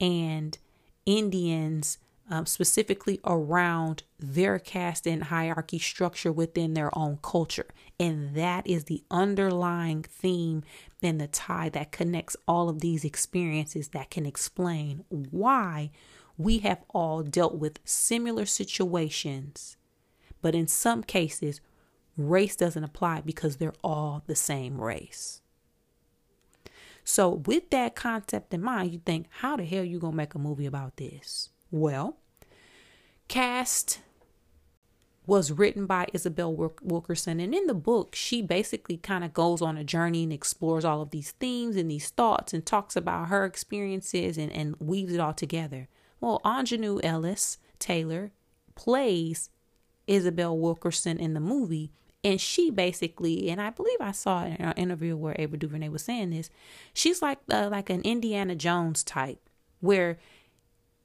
and 0.02 0.58
Indians 1.06 2.00
um, 2.34 2.48
specifically 2.48 3.20
around 3.26 4.02
their 4.18 4.58
caste 4.58 5.06
and 5.06 5.26
hierarchy 5.26 5.78
structure 5.78 6.32
within 6.32 6.74
their 6.74 6.98
own 6.98 7.20
culture. 7.22 7.68
And 8.00 8.34
that 8.36 8.66
is 8.66 8.86
the 8.86 9.04
underlying 9.12 10.02
theme 10.02 10.64
and 11.04 11.22
the 11.22 11.28
tie 11.28 11.70
that 11.70 11.92
connects 11.92 12.36
all 12.48 12.70
of 12.70 12.82
these 12.82 13.06
experiences 13.06 13.90
that 13.90 14.10
can 14.10 14.26
explain 14.26 15.06
why 15.10 15.92
we 16.36 16.58
have 16.60 16.82
all 16.90 17.22
dealt 17.22 17.54
with 17.56 17.80
similar 17.86 18.48
situations 18.48 19.78
But 20.42 20.56
in 20.56 20.68
some 20.68 21.04
cases, 21.04 21.62
race 22.18 22.56
doesn't 22.56 22.84
apply 22.84 23.22
because 23.22 23.58
they're 23.58 23.76
all 23.84 24.24
the 24.26 24.36
same 24.36 24.82
race. 24.82 25.42
So, 27.04 27.30
with 27.46 27.70
that 27.72 27.96
concept 27.96 28.54
in 28.54 28.62
mind, 28.62 28.92
you 28.94 29.00
think, 29.00 29.28
how 29.42 29.58
the 29.58 29.66
hell 29.66 29.82
are 29.82 29.84
you 29.84 30.00
gonna 30.00 30.16
make 30.16 30.36
a 30.36 30.40
movie 30.40 30.66
about 30.66 30.98
this? 30.98 31.50
Well, 31.72 32.18
Caste 33.34 34.00
was 35.26 35.52
written 35.52 35.88
by 35.88 36.06
Isabel 36.14 36.54
Wilkerson. 36.84 37.40
And 37.40 37.56
in 37.56 37.66
the 37.66 37.74
book, 37.74 38.14
she 38.14 38.44
basically 38.44 38.98
kind 38.98 39.24
of 39.24 39.34
goes 39.34 39.60
on 39.60 39.76
a 39.76 39.84
journey 39.84 40.22
and 40.22 40.32
explores 40.32 40.86
all 40.86 41.02
of 41.02 41.10
these 41.10 41.32
themes 41.32 41.76
and 41.76 41.90
these 41.90 42.12
thoughts 42.12 42.54
and 42.54 42.64
talks 42.64 42.96
about 42.96 43.30
her 43.30 43.44
experiences 43.44 44.38
and, 44.38 44.52
and 44.52 44.76
weaves 44.80 45.14
it 45.14 45.20
all 45.20 45.34
together. 45.34 45.88
Well, 46.22 46.42
Aunjanue 46.46 47.04
Ellis 47.04 47.58
Taylor 47.80 48.34
plays 48.76 49.50
Isabel 50.06 50.56
Wilkerson 50.56 51.18
in 51.18 51.34
the 51.34 51.40
movie. 51.40 51.92
And 52.24 52.40
she 52.40 52.70
basically, 52.70 53.50
and 53.50 53.60
I 53.60 53.72
believe 53.72 53.98
I 54.00 54.12
saw 54.12 54.46
in 54.46 54.58
an 54.58 54.74
interview 54.74 55.18
where 55.18 55.36
Ava 55.40 55.58
DuVernay 55.58 55.90
was 55.90 56.04
saying 56.04 56.30
this, 56.30 56.52
she's 56.94 57.24
like 57.24 57.40
uh, 57.50 57.68
like 57.72 57.90
an 57.90 58.04
Indiana 58.04 58.54
Jones 58.54 59.04
type, 59.04 59.50
where 59.80 60.20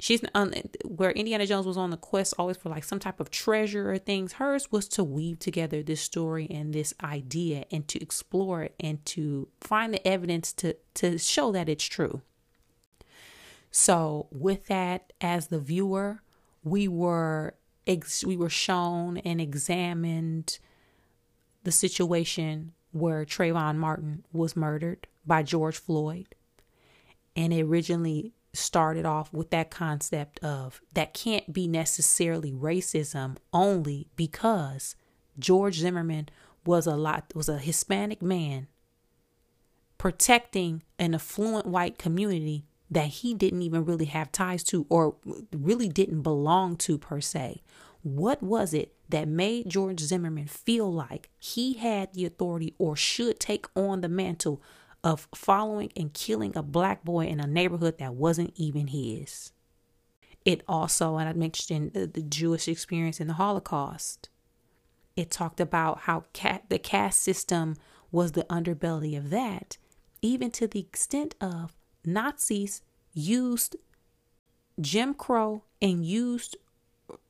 she's 0.00 0.22
on 0.34 0.54
where 0.84 1.10
Indiana 1.10 1.46
Jones 1.46 1.66
was 1.66 1.76
on 1.76 1.90
the 1.90 1.96
quest 1.96 2.34
always 2.38 2.56
for 2.56 2.68
like 2.68 2.84
some 2.84 2.98
type 2.98 3.20
of 3.20 3.30
treasure 3.30 3.90
or 3.90 3.98
things. 3.98 4.34
Hers 4.34 4.70
was 4.70 4.88
to 4.88 5.04
weave 5.04 5.38
together 5.38 5.82
this 5.82 6.00
story 6.00 6.46
and 6.50 6.72
this 6.72 6.94
idea 7.02 7.64
and 7.70 7.86
to 7.88 8.00
explore 8.00 8.62
it 8.62 8.74
and 8.78 9.04
to 9.06 9.48
find 9.60 9.92
the 9.92 10.06
evidence 10.06 10.52
to 10.54 10.76
to 10.94 11.18
show 11.18 11.52
that 11.52 11.68
it's 11.68 11.84
true. 11.84 12.22
So 13.70 14.28
with 14.30 14.66
that 14.66 15.12
as 15.20 15.48
the 15.48 15.58
viewer, 15.58 16.22
we 16.62 16.88
were 16.88 17.54
ex- 17.86 18.24
we 18.24 18.36
were 18.36 18.48
shown 18.48 19.18
and 19.18 19.40
examined 19.40 20.58
the 21.64 21.72
situation 21.72 22.72
where 22.92 23.24
Trayvon 23.24 23.76
Martin 23.76 24.24
was 24.32 24.56
murdered 24.56 25.06
by 25.26 25.42
George 25.42 25.76
Floyd. 25.76 26.34
And 27.36 27.52
it 27.52 27.62
originally 27.62 28.32
started 28.58 29.06
off 29.06 29.32
with 29.32 29.50
that 29.50 29.70
concept 29.70 30.42
of 30.42 30.80
that 30.92 31.14
can't 31.14 31.52
be 31.52 31.66
necessarily 31.66 32.52
racism 32.52 33.36
only 33.52 34.08
because 34.16 34.96
George 35.38 35.78
Zimmerman 35.78 36.28
was 36.66 36.86
a 36.86 36.96
lot 36.96 37.32
was 37.34 37.48
a 37.48 37.58
Hispanic 37.58 38.20
man 38.20 38.66
protecting 39.96 40.82
an 40.98 41.14
affluent 41.14 41.66
white 41.66 41.98
community 41.98 42.64
that 42.90 43.08
he 43.08 43.34
didn't 43.34 43.62
even 43.62 43.84
really 43.84 44.06
have 44.06 44.32
ties 44.32 44.62
to 44.64 44.86
or 44.88 45.16
really 45.52 45.88
didn't 45.88 46.22
belong 46.22 46.76
to 46.76 46.98
per 46.98 47.20
se. 47.20 47.62
What 48.02 48.42
was 48.42 48.72
it 48.72 48.94
that 49.08 49.28
made 49.28 49.68
George 49.68 50.00
Zimmerman 50.00 50.46
feel 50.46 50.92
like 50.92 51.30
he 51.38 51.74
had 51.74 52.14
the 52.14 52.24
authority 52.24 52.74
or 52.78 52.96
should 52.96 53.40
take 53.40 53.66
on 53.74 54.00
the 54.00 54.08
mantle 54.08 54.62
of 55.04 55.28
following 55.34 55.92
and 55.96 56.12
killing 56.12 56.56
a 56.56 56.62
black 56.62 57.04
boy 57.04 57.26
in 57.26 57.40
a 57.40 57.46
neighborhood 57.46 57.98
that 57.98 58.14
wasn't 58.14 58.52
even 58.56 58.88
his. 58.88 59.52
It 60.44 60.62
also, 60.66 61.16
and 61.16 61.28
I 61.28 61.32
mentioned 61.32 61.92
the, 61.92 62.06
the 62.06 62.22
Jewish 62.22 62.68
experience 62.68 63.20
in 63.20 63.26
the 63.26 63.34
Holocaust. 63.34 64.28
It 65.16 65.30
talked 65.30 65.60
about 65.60 66.00
how 66.00 66.24
cat, 66.32 66.64
the 66.68 66.78
caste 66.78 67.22
system 67.22 67.76
was 68.10 68.32
the 68.32 68.44
underbelly 68.44 69.16
of 69.16 69.30
that, 69.30 69.76
even 70.22 70.50
to 70.52 70.66
the 70.66 70.80
extent 70.80 71.34
of 71.40 71.76
Nazis 72.04 72.82
used 73.12 73.76
Jim 74.80 75.12
Crow 75.14 75.64
and 75.82 76.04
used 76.04 76.56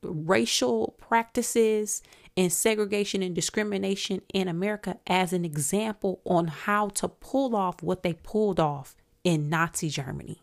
racial 0.01 0.95
practices 0.97 2.01
and 2.39 2.53
segregation 2.53 3.21
and 3.21 3.35
discrimination 3.35 4.21
in 4.33 4.47
America 4.47 4.97
as 5.05 5.33
an 5.33 5.43
example 5.43 6.21
on 6.23 6.47
how 6.47 6.87
to 6.87 7.09
pull 7.09 7.53
off 7.53 7.83
what 7.83 8.01
they 8.01 8.13
pulled 8.13 8.61
off 8.61 8.95
in 9.25 9.49
Nazi 9.49 9.89
Germany. 9.89 10.41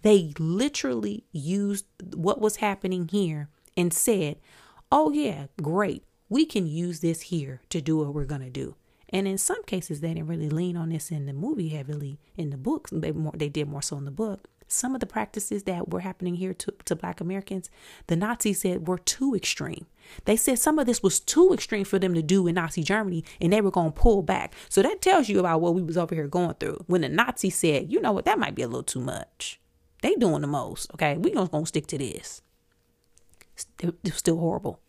They 0.00 0.32
literally 0.38 1.24
used 1.32 1.84
what 2.14 2.40
was 2.40 2.56
happening 2.56 3.08
here 3.08 3.50
and 3.76 3.92
said, 3.92 4.38
oh, 4.90 5.12
yeah, 5.12 5.48
great. 5.60 6.04
We 6.30 6.46
can 6.46 6.66
use 6.66 7.00
this 7.00 7.20
here 7.20 7.60
to 7.68 7.82
do 7.82 7.98
what 7.98 8.14
we're 8.14 8.24
going 8.24 8.40
to 8.40 8.48
do. 8.48 8.76
And 9.10 9.28
in 9.28 9.36
some 9.36 9.62
cases, 9.64 10.00
they 10.00 10.14
didn't 10.14 10.28
really 10.28 10.48
lean 10.48 10.78
on 10.78 10.88
this 10.88 11.10
in 11.10 11.26
the 11.26 11.34
movie 11.34 11.68
heavily. 11.68 12.18
In 12.38 12.48
the 12.48 12.56
books, 12.56 12.90
they 12.90 13.12
more 13.12 13.34
they 13.36 13.50
did 13.50 13.68
more 13.68 13.82
so 13.82 13.98
in 13.98 14.06
the 14.06 14.10
book 14.10 14.48
some 14.68 14.94
of 14.94 15.00
the 15.00 15.06
practices 15.06 15.64
that 15.64 15.90
were 15.90 16.00
happening 16.00 16.36
here 16.36 16.54
to, 16.54 16.72
to 16.84 16.96
black 16.96 17.20
Americans, 17.20 17.70
the 18.06 18.16
Nazis 18.16 18.60
said 18.60 18.88
were 18.88 18.98
too 18.98 19.34
extreme. 19.34 19.86
They 20.24 20.36
said 20.36 20.58
some 20.58 20.78
of 20.78 20.86
this 20.86 21.02
was 21.02 21.20
too 21.20 21.52
extreme 21.52 21.84
for 21.84 21.98
them 21.98 22.14
to 22.14 22.22
do 22.22 22.46
in 22.46 22.54
Nazi 22.54 22.82
Germany 22.82 23.24
and 23.40 23.52
they 23.52 23.60
were 23.60 23.70
going 23.70 23.92
to 23.92 24.00
pull 24.00 24.22
back. 24.22 24.54
So 24.68 24.82
that 24.82 25.00
tells 25.00 25.28
you 25.28 25.40
about 25.40 25.60
what 25.60 25.74
we 25.74 25.82
was 25.82 25.96
over 25.96 26.14
here 26.14 26.28
going 26.28 26.54
through. 26.54 26.84
When 26.86 27.02
the 27.02 27.08
Nazis 27.08 27.56
said, 27.56 27.92
you 27.92 28.00
know 28.00 28.12
what, 28.12 28.24
that 28.26 28.38
might 28.38 28.54
be 28.54 28.62
a 28.62 28.68
little 28.68 28.82
too 28.82 29.00
much. 29.00 29.60
They 30.02 30.14
doing 30.16 30.42
the 30.42 30.46
most, 30.46 30.90
okay? 30.94 31.16
We 31.16 31.32
just 31.32 31.50
going 31.50 31.64
to 31.64 31.68
stick 31.68 31.86
to 31.88 31.98
this. 31.98 32.42
It's 33.56 34.16
still 34.18 34.38
horrible. 34.38 34.80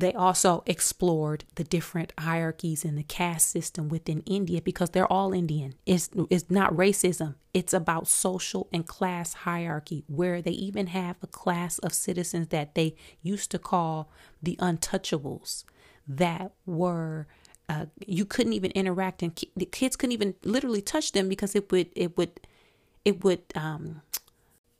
They 0.00 0.14
also 0.14 0.62
explored 0.64 1.44
the 1.56 1.64
different 1.64 2.14
hierarchies 2.18 2.86
in 2.86 2.96
the 2.96 3.02
caste 3.02 3.50
system 3.50 3.90
within 3.90 4.22
India 4.22 4.62
because 4.62 4.90
they're 4.90 5.12
all 5.12 5.34
Indian. 5.34 5.74
It's, 5.84 6.08
it's 6.30 6.50
not 6.50 6.72
racism, 6.72 7.34
it's 7.52 7.74
about 7.74 8.08
social 8.08 8.66
and 8.72 8.86
class 8.86 9.34
hierarchy, 9.34 10.04
where 10.06 10.40
they 10.40 10.52
even 10.52 10.86
have 10.86 11.16
a 11.22 11.26
class 11.26 11.78
of 11.80 11.92
citizens 11.92 12.48
that 12.48 12.74
they 12.74 12.96
used 13.20 13.50
to 13.50 13.58
call 13.58 14.10
the 14.42 14.56
untouchables 14.56 15.64
that 16.08 16.52
were. 16.64 17.26
Uh, 17.68 17.86
you 18.04 18.24
couldn't 18.24 18.54
even 18.54 18.72
interact 18.72 19.22
and 19.22 19.36
ki- 19.36 19.52
the 19.54 19.64
kids 19.66 19.94
couldn't 19.94 20.12
even 20.12 20.34
literally 20.42 20.82
touch 20.82 21.12
them 21.12 21.28
because 21.28 21.54
it 21.54 21.70
would 21.70 21.88
it 21.94 22.16
would 22.16 22.40
it 23.04 23.22
would 23.22 23.42
um 23.54 24.02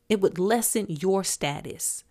it 0.08 0.20
would 0.20 0.40
lessen 0.40 0.86
your 0.88 1.22
status 1.22 2.02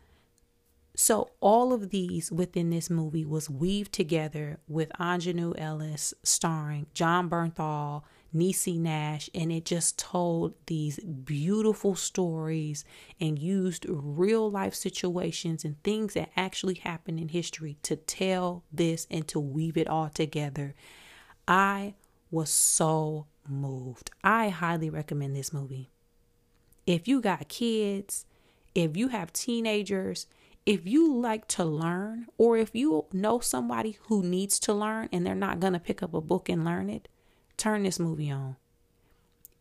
so 0.99 1.29
all 1.39 1.71
of 1.71 1.91
these 1.91 2.29
within 2.29 2.71
this 2.71 2.89
movie 2.89 3.23
was 3.23 3.49
weaved 3.49 3.93
together 3.93 4.59
with 4.67 4.91
Aunjanue 4.99 5.57
Ellis 5.57 6.13
starring 6.23 6.87
Jon 6.93 7.29
Bernthal, 7.29 8.03
Niecy 8.35 8.77
Nash, 8.77 9.29
and 9.33 9.49
it 9.49 9.63
just 9.63 9.97
told 9.97 10.55
these 10.65 10.99
beautiful 10.99 11.95
stories 11.95 12.83
and 13.17 13.39
used 13.39 13.85
real 13.87 14.51
life 14.51 14.75
situations 14.75 15.63
and 15.63 15.81
things 15.83 16.15
that 16.15 16.31
actually 16.35 16.75
happened 16.75 17.17
in 17.17 17.29
history 17.29 17.77
to 17.83 17.95
tell 17.95 18.65
this 18.69 19.07
and 19.09 19.25
to 19.29 19.39
weave 19.39 19.77
it 19.77 19.87
all 19.87 20.09
together. 20.09 20.75
I 21.47 21.93
was 22.29 22.49
so 22.49 23.27
moved. 23.47 24.11
I 24.21 24.49
highly 24.49 24.89
recommend 24.89 25.33
this 25.33 25.53
movie. 25.53 25.91
If 26.85 27.07
you 27.07 27.21
got 27.21 27.47
kids, 27.47 28.25
if 28.75 28.97
you 28.97 29.07
have 29.07 29.31
teenagers, 29.31 30.27
if 30.65 30.85
you 30.85 31.15
like 31.15 31.47
to 31.49 31.65
learn, 31.65 32.27
or 32.37 32.57
if 32.57 32.71
you 32.73 33.05
know 33.11 33.39
somebody 33.39 33.97
who 34.03 34.23
needs 34.23 34.59
to 34.59 34.73
learn 34.73 35.09
and 35.11 35.25
they're 35.25 35.35
not 35.35 35.59
going 35.59 35.73
to 35.73 35.79
pick 35.79 36.03
up 36.03 36.13
a 36.13 36.21
book 36.21 36.49
and 36.49 36.63
learn 36.63 36.89
it, 36.89 37.07
turn 37.57 37.83
this 37.83 37.99
movie 37.99 38.31
on. 38.31 38.55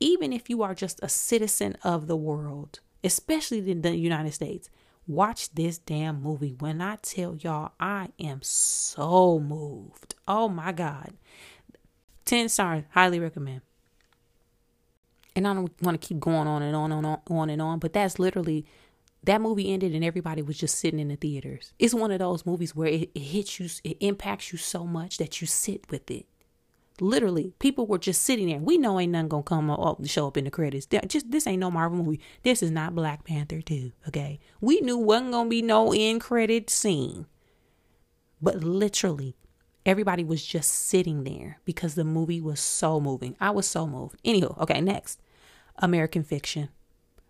Even 0.01 0.33
if 0.33 0.49
you 0.49 0.63
are 0.63 0.75
just 0.75 1.01
a 1.03 1.09
citizen 1.09 1.77
of 1.83 2.07
the 2.07 2.17
world, 2.17 2.81
especially 3.03 3.71
in 3.71 3.83
the 3.83 3.97
United 3.97 4.33
States, 4.33 4.71
watch 5.07 5.53
this 5.55 5.79
damn 5.79 6.23
movie. 6.23 6.55
When 6.59 6.81
I 6.81 6.97
tell 6.97 7.37
y'all, 7.37 7.73
I 7.81 8.09
am 8.21 8.43
so 8.43 9.41
moved. 9.41 10.15
Oh 10.29 10.49
my 10.49 10.73
God. 10.73 11.15
10 12.27 12.51
stars, 12.51 12.85
highly 12.91 13.19
recommend. 13.19 13.63
And 15.35 15.49
I 15.49 15.55
don't 15.55 15.73
want 15.83 16.01
to 16.01 16.07
keep 16.07 16.21
going 16.21 16.47
on 16.47 16.63
and 16.63 16.77
on 16.77 16.93
and 16.93 17.07
on, 17.07 17.21
on 17.31 17.51
and 17.51 17.63
on, 17.63 17.79
but 17.79 17.93
that's 17.93 18.19
literally 18.19 18.67
that 19.25 19.41
movie 19.41 19.73
ended 19.73 19.95
and 19.95 20.05
everybody 20.05 20.43
was 20.43 20.59
just 20.59 20.79
sitting 20.79 21.01
in 21.01 21.09
the 21.09 21.17
theaters. 21.17 21.73
It's 21.79 21.95
one 21.95 22.11
of 22.11 22.19
those 22.19 22.47
movies 22.47 22.75
where 22.75 22.89
it, 22.89 23.11
it 23.15 23.21
hits 23.21 23.59
you, 23.59 23.69
it 23.85 23.97
impacts 24.01 24.53
you 24.53 24.59
so 24.59 24.85
much 24.85 25.19
that 25.19 25.41
you 25.41 25.47
sit 25.47 25.91
with 25.91 26.11
it. 26.11 26.27
Literally, 27.01 27.53
people 27.61 27.87
were 27.87 27.99
just 27.99 28.23
sitting 28.23 28.49
there. 28.49 28.59
We 28.59 28.77
know 28.77 28.99
ain't 28.99 29.13
nothing 29.13 29.29
gonna 29.29 29.43
come 29.45 29.71
up 29.71 30.05
show 30.07 30.27
up 30.27 30.37
in 30.37 30.45
the 30.45 30.51
credits. 30.51 30.87
Just 31.07 31.31
this 31.31 31.47
ain't 31.47 31.61
no 31.61 31.71
Marvel 31.71 32.03
movie. 32.03 32.21
This 32.43 32.61
is 32.61 32.73
not 32.73 32.95
Black 32.95 33.25
Panther 33.25 33.61
2. 33.61 33.93
Okay, 34.09 34.41
we 34.61 34.81
knew 34.81 34.99
wasn't 34.99 35.31
gonna 35.31 35.49
be 35.49 35.63
no 35.63 35.93
end 35.93 36.21
credit 36.21 36.69
scene, 36.71 37.27
but 38.43 38.65
literally, 38.65 39.37
everybody 39.87 40.25
was 40.25 40.45
just 40.45 40.73
sitting 40.73 41.23
there 41.23 41.61
because 41.65 41.95
the 41.95 42.03
movie 42.05 42.41
was 42.41 42.59
so 42.59 42.99
moving. 43.01 43.37
I 43.41 43.51
was 43.51 43.67
so 43.67 43.87
moved. 43.87 44.21
Anywho, 44.25 44.59
okay, 44.59 44.81
next, 44.81 45.21
American 45.77 46.25
Fiction, 46.25 46.69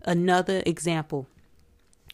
another 0.06 0.62
example 0.64 1.28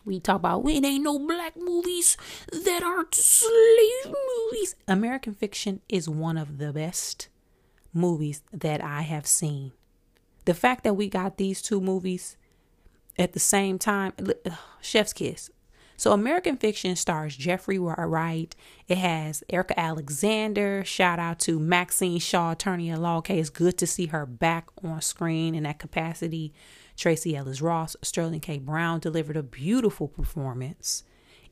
we 0.04 0.20
talk 0.20 0.36
about 0.36 0.64
it 0.66 0.84
ain't 0.84 1.04
no 1.04 1.18
black 1.18 1.56
movies 1.56 2.16
that 2.52 2.82
aren't 2.82 3.14
slave 3.14 4.06
movies. 4.06 4.74
American 4.86 5.34
Fiction 5.34 5.80
is 5.88 6.08
one 6.08 6.36
of 6.36 6.58
the 6.58 6.72
best 6.72 7.28
movies 7.92 8.42
that 8.52 8.82
I 8.82 9.02
have 9.02 9.26
seen. 9.26 9.72
The 10.44 10.54
fact 10.54 10.84
that 10.84 10.94
we 10.94 11.08
got 11.08 11.38
these 11.38 11.62
two 11.62 11.80
movies 11.80 12.36
at 13.18 13.32
the 13.32 13.40
same 13.40 13.78
time, 13.78 14.12
Chef's 14.80 15.12
Kiss. 15.12 15.50
So, 15.96 16.12
American 16.12 16.56
Fiction 16.56 16.96
stars 16.96 17.36
Jeffrey 17.36 17.78
Wright. 17.78 18.54
It 18.88 18.98
has 18.98 19.44
Erika 19.48 19.78
Alexander. 19.78 20.84
Shout 20.84 21.20
out 21.20 21.38
to 21.40 21.60
Maxine 21.60 22.18
Shaw, 22.18 22.50
attorney 22.52 22.90
at 22.90 23.00
law. 23.00 23.18
Okay, 23.18 23.38
it's 23.38 23.48
good 23.48 23.78
to 23.78 23.86
see 23.86 24.06
her 24.06 24.26
back 24.26 24.66
on 24.82 25.00
screen 25.00 25.54
in 25.54 25.62
that 25.62 25.78
capacity. 25.78 26.52
Tracee 26.96 27.36
Ellis 27.36 27.60
Ross, 27.60 27.96
Sterling 28.02 28.40
K. 28.40 28.58
Brown 28.58 29.00
delivered 29.00 29.36
a 29.36 29.42
beautiful 29.42 30.08
performance. 30.08 31.04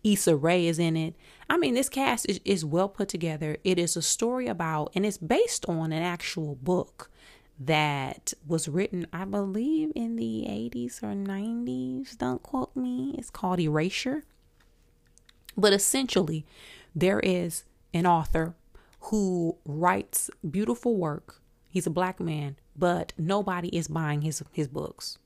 Issa 0.04 0.36
Rae 0.36 0.66
is 0.66 0.78
in 0.78 0.96
it. 0.96 1.14
I 1.48 1.56
mean, 1.56 1.74
this 1.74 1.88
cast 1.88 2.28
is, 2.28 2.40
is 2.44 2.64
well 2.64 2.88
put 2.88 3.08
together. 3.08 3.56
It 3.64 3.78
is 3.78 3.96
a 3.96 4.02
story 4.02 4.46
about, 4.48 4.90
and 4.94 5.06
it's 5.06 5.18
based 5.18 5.64
on 5.68 5.92
an 5.92 6.02
actual 6.02 6.56
book 6.56 7.10
that 7.58 8.32
was 8.46 8.68
written, 8.68 9.06
I 9.12 9.24
believe, 9.24 9.92
in 9.94 10.16
the 10.16 10.46
80s 10.48 11.02
or 11.02 11.14
90s. 11.14 12.16
Don't 12.18 12.42
quote 12.42 12.74
me. 12.74 13.14
It's 13.16 13.30
called 13.30 13.60
Erasure. 13.60 14.24
But 15.56 15.72
essentially, 15.72 16.46
there 16.94 17.20
is 17.20 17.64
an 17.94 18.06
author 18.06 18.54
who 19.06 19.56
writes 19.64 20.30
beautiful 20.48 20.96
work. 20.96 21.40
He's 21.68 21.86
a 21.86 21.90
black 21.90 22.20
man, 22.20 22.56
but 22.76 23.12
nobody 23.16 23.68
is 23.68 23.88
buying 23.88 24.22
his 24.22 24.42
his 24.52 24.68
books. 24.68 25.18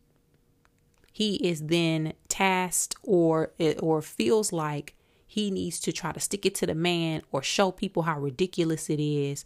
He 1.16 1.36
is 1.36 1.62
then 1.68 2.12
tasked 2.28 2.94
or 3.02 3.52
or 3.80 4.02
feels 4.02 4.52
like 4.52 4.94
he 5.26 5.50
needs 5.50 5.80
to 5.80 5.90
try 5.90 6.12
to 6.12 6.20
stick 6.20 6.44
it 6.44 6.54
to 6.56 6.66
the 6.66 6.74
man 6.74 7.22
or 7.32 7.42
show 7.42 7.70
people 7.70 8.02
how 8.02 8.20
ridiculous 8.20 8.90
it 8.90 9.00
is 9.00 9.42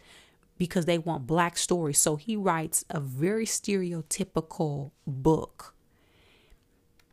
because 0.58 0.86
they 0.86 0.98
want 0.98 1.28
black 1.28 1.56
stories. 1.56 2.00
So 2.00 2.16
he 2.16 2.34
writes 2.34 2.84
a 2.90 2.98
very 2.98 3.46
stereotypical 3.46 4.90
book. 5.06 5.76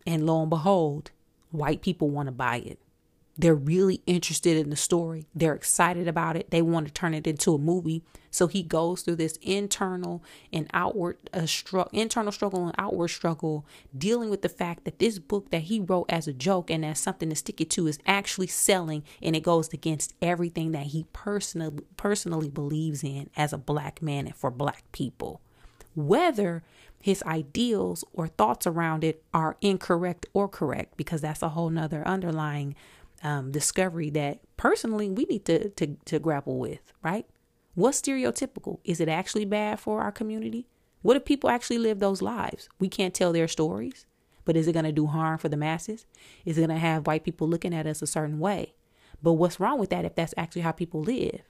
And 0.08 0.26
lo 0.26 0.41
and 0.41 0.50
behold, 0.50 1.12
white 1.52 1.84
people 1.84 2.10
want 2.10 2.26
to 2.26 2.32
buy 2.32 2.58
it. 2.58 2.80
They're 3.39 3.54
really 3.54 4.02
interested 4.08 4.58
in 4.58 4.71
the 4.71 4.76
story. 4.76 5.28
They're 5.36 5.54
excited 5.54 6.08
about 6.08 6.36
it. 6.36 6.50
They 6.50 6.63
want 6.63 6.88
to 6.88 6.93
turn 6.93 7.13
it 7.13 7.28
into 7.28 7.54
a 7.54 7.60
movie. 7.60 8.02
So 8.32 8.47
he 8.47 8.63
goes 8.63 9.02
through 9.02 9.17
this 9.17 9.38
internal 9.41 10.23
and 10.52 10.67
outward 10.73 11.17
uh, 11.34 11.45
internal 11.91 12.32
struggle 12.32 12.65
and 12.65 12.76
outward 12.80 13.10
struggle, 13.10 13.65
dealing 13.95 14.30
with 14.32 14.41
the 14.41 14.50
fact 14.50 14.86
that 14.86 15.00
this 15.00 15.19
book 15.19 15.52
that 15.52 15.63
he 15.63 15.80
wrote 15.80 16.08
as 16.10 16.28
a 16.28 16.34
joke 16.34 16.71
and 16.71 16.84
as 16.84 17.00
something 17.00 17.30
to 17.30 17.36
stick 17.36 17.62
it 17.62 17.69
to 17.71 17.88
is 17.88 18.00
actually 18.08 18.47
selling, 18.47 19.04
and 19.21 19.36
it 19.36 19.43
goes 19.43 19.71
against 19.71 20.15
everything 20.21 20.71
that 20.71 20.88
he 20.88 21.06
personally 21.13 21.84
personally 21.95 22.50
believes 22.50 23.04
in 23.04 23.30
as 23.38 23.54
a 23.54 23.58
black 23.58 24.02
man 24.02 24.26
and 24.26 24.36
for 24.36 24.50
black 24.50 24.84
people. 24.91 25.41
Whether 25.95 26.63
his 27.00 27.23
ideals 27.23 28.04
or 28.13 28.28
thoughts 28.28 28.67
around 28.67 29.04
it 29.04 29.23
are 29.34 29.58
incorrect 29.62 30.26
or 30.34 30.47
correct, 30.47 30.97
because 30.97 31.21
that's 31.21 31.41
a 31.43 31.50
whole 31.50 31.69
nother 31.69 32.08
underlying 32.08 32.76
um, 33.24 33.52
discovery 33.52 34.10
that 34.12 34.40
personally 34.58 35.10
we 35.10 35.26
need 35.26 35.46
to, 35.46 35.70
to 35.70 35.98
to 36.06 36.20
grapple 36.20 36.58
with, 36.58 36.94
right? 37.04 37.26
What's 37.76 38.02
stereotypical? 38.02 38.80
Is 38.84 39.00
it 39.00 39.10
actually 39.10 39.46
bad 39.46 39.80
for 39.80 40.02
our 40.02 40.12
community? 40.12 40.68
What 41.02 41.18
if 41.18 41.26
people 41.26 41.50
actually 41.50 41.78
live 41.78 42.00
those 42.00 42.22
lives? 42.22 42.70
We 42.80 42.90
can't 42.90 43.14
tell 43.14 43.32
their 43.32 43.48
stories, 43.48 44.06
but 44.46 44.58
is 44.58 44.68
it 44.68 44.74
going 44.74 44.86
to 44.86 44.92
do 44.92 45.08
harm 45.08 45.38
for 45.38 45.50
the 45.50 45.58
masses? 45.58 46.06
Is 46.44 46.58
it 46.58 46.62
going 46.62 46.70
to 46.70 46.78
have 46.78 47.08
white 47.08 47.24
people 47.24 47.48
looking 47.48 47.74
at 47.74 47.86
us 47.86 48.02
a 48.02 48.08
certain 48.08 48.40
way? 48.40 48.74
But 49.22 49.34
what's 49.34 49.60
wrong 49.60 49.80
with 49.80 49.90
that 49.92 50.06
if 50.06 50.16
that's 50.16 50.34
actually 50.38 50.64
how 50.64 50.72
people 50.72 51.02
live? 51.02 51.42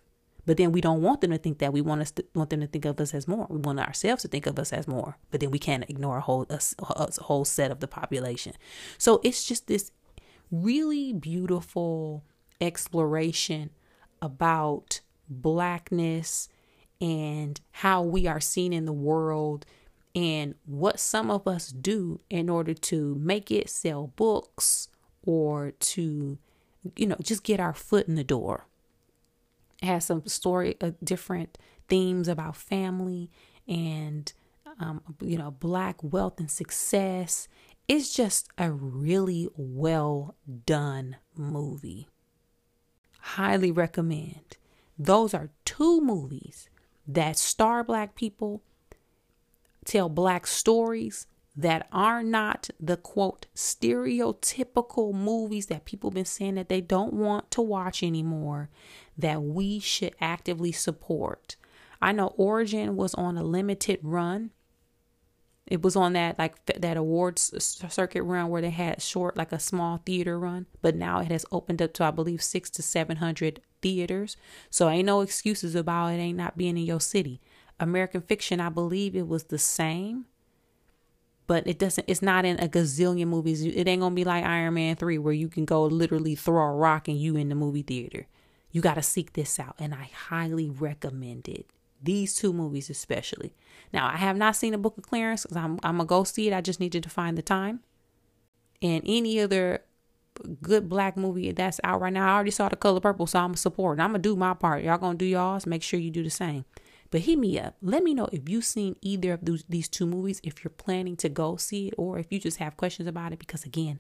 But 0.46 0.56
then 0.56 0.72
we 0.72 0.80
don't 0.80 1.02
want 1.02 1.20
them 1.22 1.32
to 1.32 1.38
think 1.38 1.60
that. 1.60 1.74
We 1.74 1.82
want 1.82 2.02
us 2.02 2.12
to, 2.12 2.26
want 2.34 2.50
them 2.50 2.62
to 2.62 2.68
think 2.68 2.86
of 2.86 3.00
us 3.02 3.14
as 3.14 3.28
more. 3.28 3.48
We 3.50 3.58
want 3.58 3.80
ourselves 3.80 4.22
to 4.22 4.30
think 4.30 4.48
of 4.48 4.58
us 4.58 4.72
as 4.72 4.88
more. 4.88 5.18
But 5.30 5.42
then 5.42 5.52
we 5.52 5.60
can't 5.60 5.84
ignore 5.90 6.18
a 6.18 6.22
whole 6.22 6.46
a, 6.50 6.60
a 6.80 7.24
whole 7.24 7.44
set 7.44 7.70
of 7.70 7.82
the 7.82 7.88
population. 7.88 8.54
So 8.98 9.20
it's 9.24 9.44
just 9.44 9.68
this 9.68 9.92
really 10.52 11.14
beautiful 11.14 12.24
exploration 12.60 13.70
about 14.22 15.02
blackness 15.30 16.50
and 17.00 17.60
how 17.72 18.02
we 18.02 18.28
are 18.28 18.40
seen 18.40 18.74
in 18.74 18.86
the 18.86 18.94
world 18.94 19.66
and 20.16 20.56
what 20.66 21.00
some 21.00 21.30
of 21.30 21.48
us 21.48 21.68
do 21.68 22.20
in 22.30 22.50
order 22.50 22.74
to 22.74 23.16
make 23.16 23.52
it 23.52 23.70
sell 23.70 24.08
books 24.16 24.88
or 25.24 25.72
to 25.80 26.38
you 26.96 27.06
know 27.06 27.18
just 27.22 27.44
get 27.44 27.60
our 27.60 27.74
foot 27.74 28.08
in 28.08 28.16
the 28.16 28.24
door. 28.24 28.66
It 29.82 29.86
has 29.86 30.06
some 30.06 30.26
story 30.26 30.76
uh, 30.82 30.92
different 31.04 31.58
themes 31.88 32.28
about 32.28 32.56
family 32.56 33.30
and 33.68 34.32
um, 34.80 35.02
you 35.22 35.38
know 35.38 35.52
black 35.52 35.98
wealth 36.02 36.40
and 36.40 36.50
success 36.50 37.48
it's 37.88 38.14
just 38.14 38.50
a 38.58 38.72
really 38.72 39.48
well 39.56 40.36
done 40.66 41.18
movie. 41.36 42.08
Highly 43.20 43.72
recommend. 43.72 44.58
Those 45.00 45.34
are 45.34 45.52
two 45.64 46.02
movies 46.02 46.70
that 47.08 47.38
star 47.38 47.84
black 47.84 48.16
people, 48.16 48.62
tell 49.86 50.10
black 50.10 50.46
stories 50.48 51.28
that 51.56 51.88
are 51.92 52.22
not 52.22 52.70
the 52.80 52.98
quote 52.98 53.48
stereotypical 53.56 55.14
movies 55.14 55.68
that 55.68 55.86
people 55.86 56.12
been 56.12 56.26
saying 56.26 56.56
that 56.56 56.70
they 56.70 56.82
don't 56.82 57.14
want 57.14 57.50
to 57.52 57.62
watch 57.62 58.04
anymore 58.04 58.70
that 59.18 59.42
we 59.42 59.80
should 59.80 60.14
actively 60.22 60.72
support. 60.72 61.56
I 62.02 62.12
know 62.12 62.28
Origin 62.38 62.96
was 62.96 63.16
on 63.16 63.38
a 63.38 63.44
limited 63.44 64.00
run 64.04 64.52
it 65.68 65.82
was 65.82 65.96
on 65.96 66.14
that 66.14 66.40
like 66.40 66.66
that 66.66 66.98
awards 66.98 67.54
circuit 67.90 68.24
run 68.24 68.50
where 68.50 68.62
they 68.62 68.70
had 68.70 69.02
short 69.02 69.36
like 69.36 69.52
a 69.52 69.60
small 69.60 70.02
theater 70.06 70.40
run, 70.40 70.66
but 70.82 70.96
now 70.96 71.20
it 71.20 71.28
has 71.30 71.46
opened 71.52 71.82
up 71.82 71.94
to 71.94 72.04
I 72.06 72.12
believe 72.12 72.42
six 72.42 72.70
to 72.72 72.82
seven 72.82 73.18
hundred 73.18 73.62
theaters. 73.82 74.38
So 74.70 74.90
ain't 74.90 75.06
no 75.06 75.22
excuses 75.22 75.76
about 75.76 76.14
it 76.14 76.18
ain't 76.18 76.38
not 76.38 76.58
being 76.58 76.78
in 76.78 76.86
your 76.86 77.02
city. 77.02 77.42
American 77.80 78.22
Fiction, 78.22 78.60
I 78.60 78.70
believe 78.70 79.16
it 79.16 79.28
was 79.28 79.46
the 79.46 79.60
same, 79.60 80.26
but 81.46 81.68
it 81.68 81.78
doesn't. 81.78 82.06
It's 82.08 82.22
not 82.22 82.46
in 82.46 82.60
a 82.60 82.68
gazillion 82.68 83.28
movies. 83.28 83.64
It 83.64 83.88
ain't 83.88 84.02
gonna 84.02 84.16
be 84.16 84.24
like 84.24 84.44
Iron 84.44 84.74
Man 84.76 84.96
three 84.96 85.18
where 85.18 85.34
you 85.34 85.48
can 85.50 85.66
go 85.66 85.84
literally 85.86 86.36
throw 86.36 86.64
a 86.64 86.72
rock 86.72 87.08
and 87.08 87.20
you 87.20 87.36
in 87.36 87.50
the 87.50 87.56
movie 87.56 87.84
theater. 87.84 88.28
You 88.72 88.82
got 88.82 88.96
to 88.96 89.04
seek 89.04 89.34
this 89.34 89.60
out, 89.60 89.76
and 89.80 89.94
I 89.94 90.10
highly 90.14 90.70
recommend 90.70 91.48
it. 91.48 91.68
These 92.02 92.36
two 92.36 92.54
movies, 92.54 92.90
especially. 92.90 93.54
Now, 93.92 94.08
I 94.08 94.18
have 94.18 94.38
not 94.38 94.56
seen 94.56 94.74
a 94.74 94.78
Book 94.78 94.98
of 94.98 95.06
Clarence 95.06 95.44
because 95.44 95.58
I'm, 95.58 95.80
I'm 95.84 95.98
going 95.98 96.08
to 96.08 96.10
go 96.10 96.24
see 96.24 96.48
it. 96.48 96.54
I 96.54 96.62
just 96.62 96.80
needed 96.80 97.04
to 97.04 97.10
find 97.10 97.38
the 97.38 97.42
time. 97.42 97.82
And 98.82 99.02
any 99.06 99.40
other 99.40 99.82
good 100.62 100.88
black 100.88 101.18
movie 101.18 101.52
that's 101.52 101.80
out 101.84 102.02
right 102.02 102.14
now, 102.14 102.28
I 102.28 102.36
already 102.36 102.52
saw 102.52 102.70
The 102.70 102.76
Color 102.76 103.00
Purple, 103.00 103.28
so 103.28 103.40
I'm 103.40 103.56
supporting. 103.56 104.02
I'm 104.02 104.12
going 104.12 104.22
to 104.22 104.30
do 104.30 104.36
my 104.36 104.54
part. 104.54 104.84
Y'all 104.84 105.00
to 105.00 105.18
do 105.18 105.26
y'all's. 105.26 105.66
Make 105.66 105.84
sure 105.84 106.00
you 106.00 106.12
do 106.12 106.24
the 106.24 106.30
same. 106.30 106.66
But 107.10 107.22
hit 107.22 107.40
me 107.40 107.58
up. 107.58 107.76
Let 107.82 108.04
me 108.04 108.14
know 108.14 108.28
if 108.32 108.50
you've 108.50 108.66
seen 108.66 108.98
either 109.02 109.34
of 109.34 109.46
those, 109.46 109.64
these 109.70 109.88
two 109.88 110.06
movies, 110.06 110.42
if 110.44 110.64
you're 110.64 110.72
planning 110.72 111.16
to 111.18 111.30
go 111.30 111.56
see 111.56 111.88
it, 111.88 111.94
or 111.98 112.20
if 112.20 112.28
you 112.30 112.40
just 112.40 112.58
have 112.58 112.78
questions 112.78 113.08
about 113.08 113.34
it. 113.34 113.40
Because 113.40 113.64
again, 113.64 114.00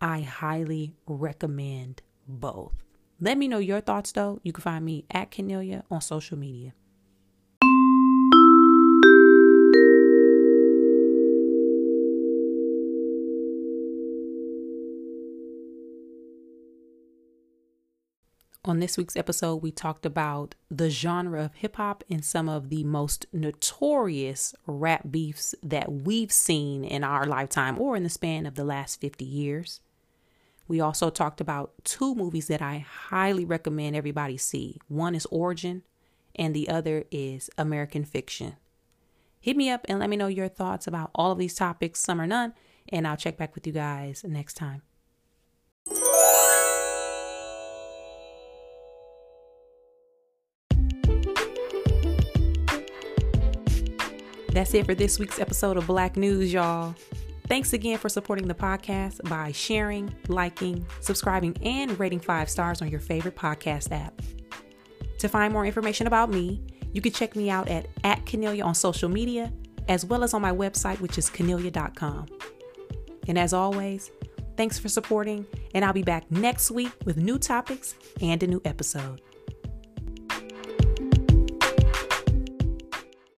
I 0.00 0.20
highly 0.20 0.94
recommend 1.06 2.02
both. 2.26 2.72
Let 3.20 3.38
me 3.38 3.46
know 3.46 3.58
your 3.58 3.80
thoughts 3.80 4.10
though. 4.10 4.40
You 4.42 4.52
can 4.52 4.62
find 4.62 4.84
me 4.84 5.04
at 5.10 5.30
Kennelia 5.30 5.84
on 5.90 6.00
social 6.00 6.36
media. 6.36 6.74
On 18.64 18.78
this 18.78 18.96
week's 18.96 19.16
episode, 19.16 19.56
we 19.56 19.72
talked 19.72 20.06
about 20.06 20.54
the 20.70 20.88
genre 20.88 21.46
of 21.46 21.54
hip 21.54 21.74
hop 21.74 22.04
and 22.08 22.24
some 22.24 22.48
of 22.48 22.68
the 22.68 22.84
most 22.84 23.26
notorious 23.32 24.54
rap 24.68 25.10
beefs 25.10 25.52
that 25.64 25.90
we've 25.90 26.30
seen 26.30 26.84
in 26.84 27.02
our 27.02 27.26
lifetime 27.26 27.76
or 27.80 27.96
in 27.96 28.04
the 28.04 28.08
span 28.08 28.46
of 28.46 28.54
the 28.54 28.62
last 28.62 29.00
50 29.00 29.24
years. 29.24 29.80
We 30.68 30.80
also 30.80 31.10
talked 31.10 31.40
about 31.40 31.72
two 31.82 32.14
movies 32.14 32.46
that 32.46 32.62
I 32.62 32.86
highly 32.88 33.44
recommend 33.44 33.96
everybody 33.96 34.36
see. 34.36 34.78
One 34.86 35.16
is 35.16 35.26
Origin, 35.26 35.82
and 36.36 36.54
the 36.54 36.68
other 36.68 37.02
is 37.10 37.50
American 37.58 38.04
Fiction. 38.04 38.54
Hit 39.40 39.56
me 39.56 39.70
up 39.70 39.84
and 39.88 39.98
let 39.98 40.08
me 40.08 40.16
know 40.16 40.28
your 40.28 40.46
thoughts 40.46 40.86
about 40.86 41.10
all 41.16 41.32
of 41.32 41.38
these 41.38 41.56
topics, 41.56 41.98
some 41.98 42.20
or 42.20 42.28
none, 42.28 42.54
and 42.88 43.08
I'll 43.08 43.16
check 43.16 43.36
back 43.36 43.56
with 43.56 43.66
you 43.66 43.72
guys 43.72 44.22
next 44.24 44.54
time. 44.54 44.82
That's 54.52 54.74
it 54.74 54.84
for 54.84 54.94
this 54.94 55.18
week's 55.18 55.40
episode 55.40 55.78
of 55.78 55.86
Black 55.86 56.18
News, 56.18 56.52
y'all. 56.52 56.94
Thanks 57.48 57.72
again 57.72 57.96
for 57.96 58.10
supporting 58.10 58.46
the 58.46 58.54
podcast 58.54 59.26
by 59.26 59.50
sharing, 59.50 60.14
liking, 60.28 60.84
subscribing, 61.00 61.56
and 61.62 61.98
rating 61.98 62.20
five 62.20 62.50
stars 62.50 62.82
on 62.82 62.88
your 62.88 63.00
favorite 63.00 63.34
podcast 63.34 63.92
app. 63.92 64.20
To 65.20 65.28
find 65.28 65.54
more 65.54 65.64
information 65.64 66.06
about 66.06 66.28
me, 66.28 66.62
you 66.92 67.00
can 67.00 67.12
check 67.12 67.34
me 67.34 67.48
out 67.48 67.68
at, 67.68 67.86
at 68.04 68.26
Kennelia 68.26 68.62
on 68.62 68.74
social 68.74 69.08
media, 69.08 69.50
as 69.88 70.04
well 70.04 70.22
as 70.22 70.34
on 70.34 70.42
my 70.42 70.52
website, 70.52 71.00
which 71.00 71.16
is 71.16 71.30
kennelia.com. 71.30 72.26
And 73.28 73.38
as 73.38 73.54
always, 73.54 74.10
thanks 74.58 74.78
for 74.78 74.90
supporting, 74.90 75.46
And 75.74 75.82
I'll 75.82 75.94
be 75.94 76.02
back 76.02 76.30
next 76.30 76.70
week 76.70 76.92
with 77.06 77.16
new 77.16 77.38
topics 77.38 77.94
and 78.20 78.42
a 78.42 78.46
new 78.46 78.60
episode. 78.66 79.22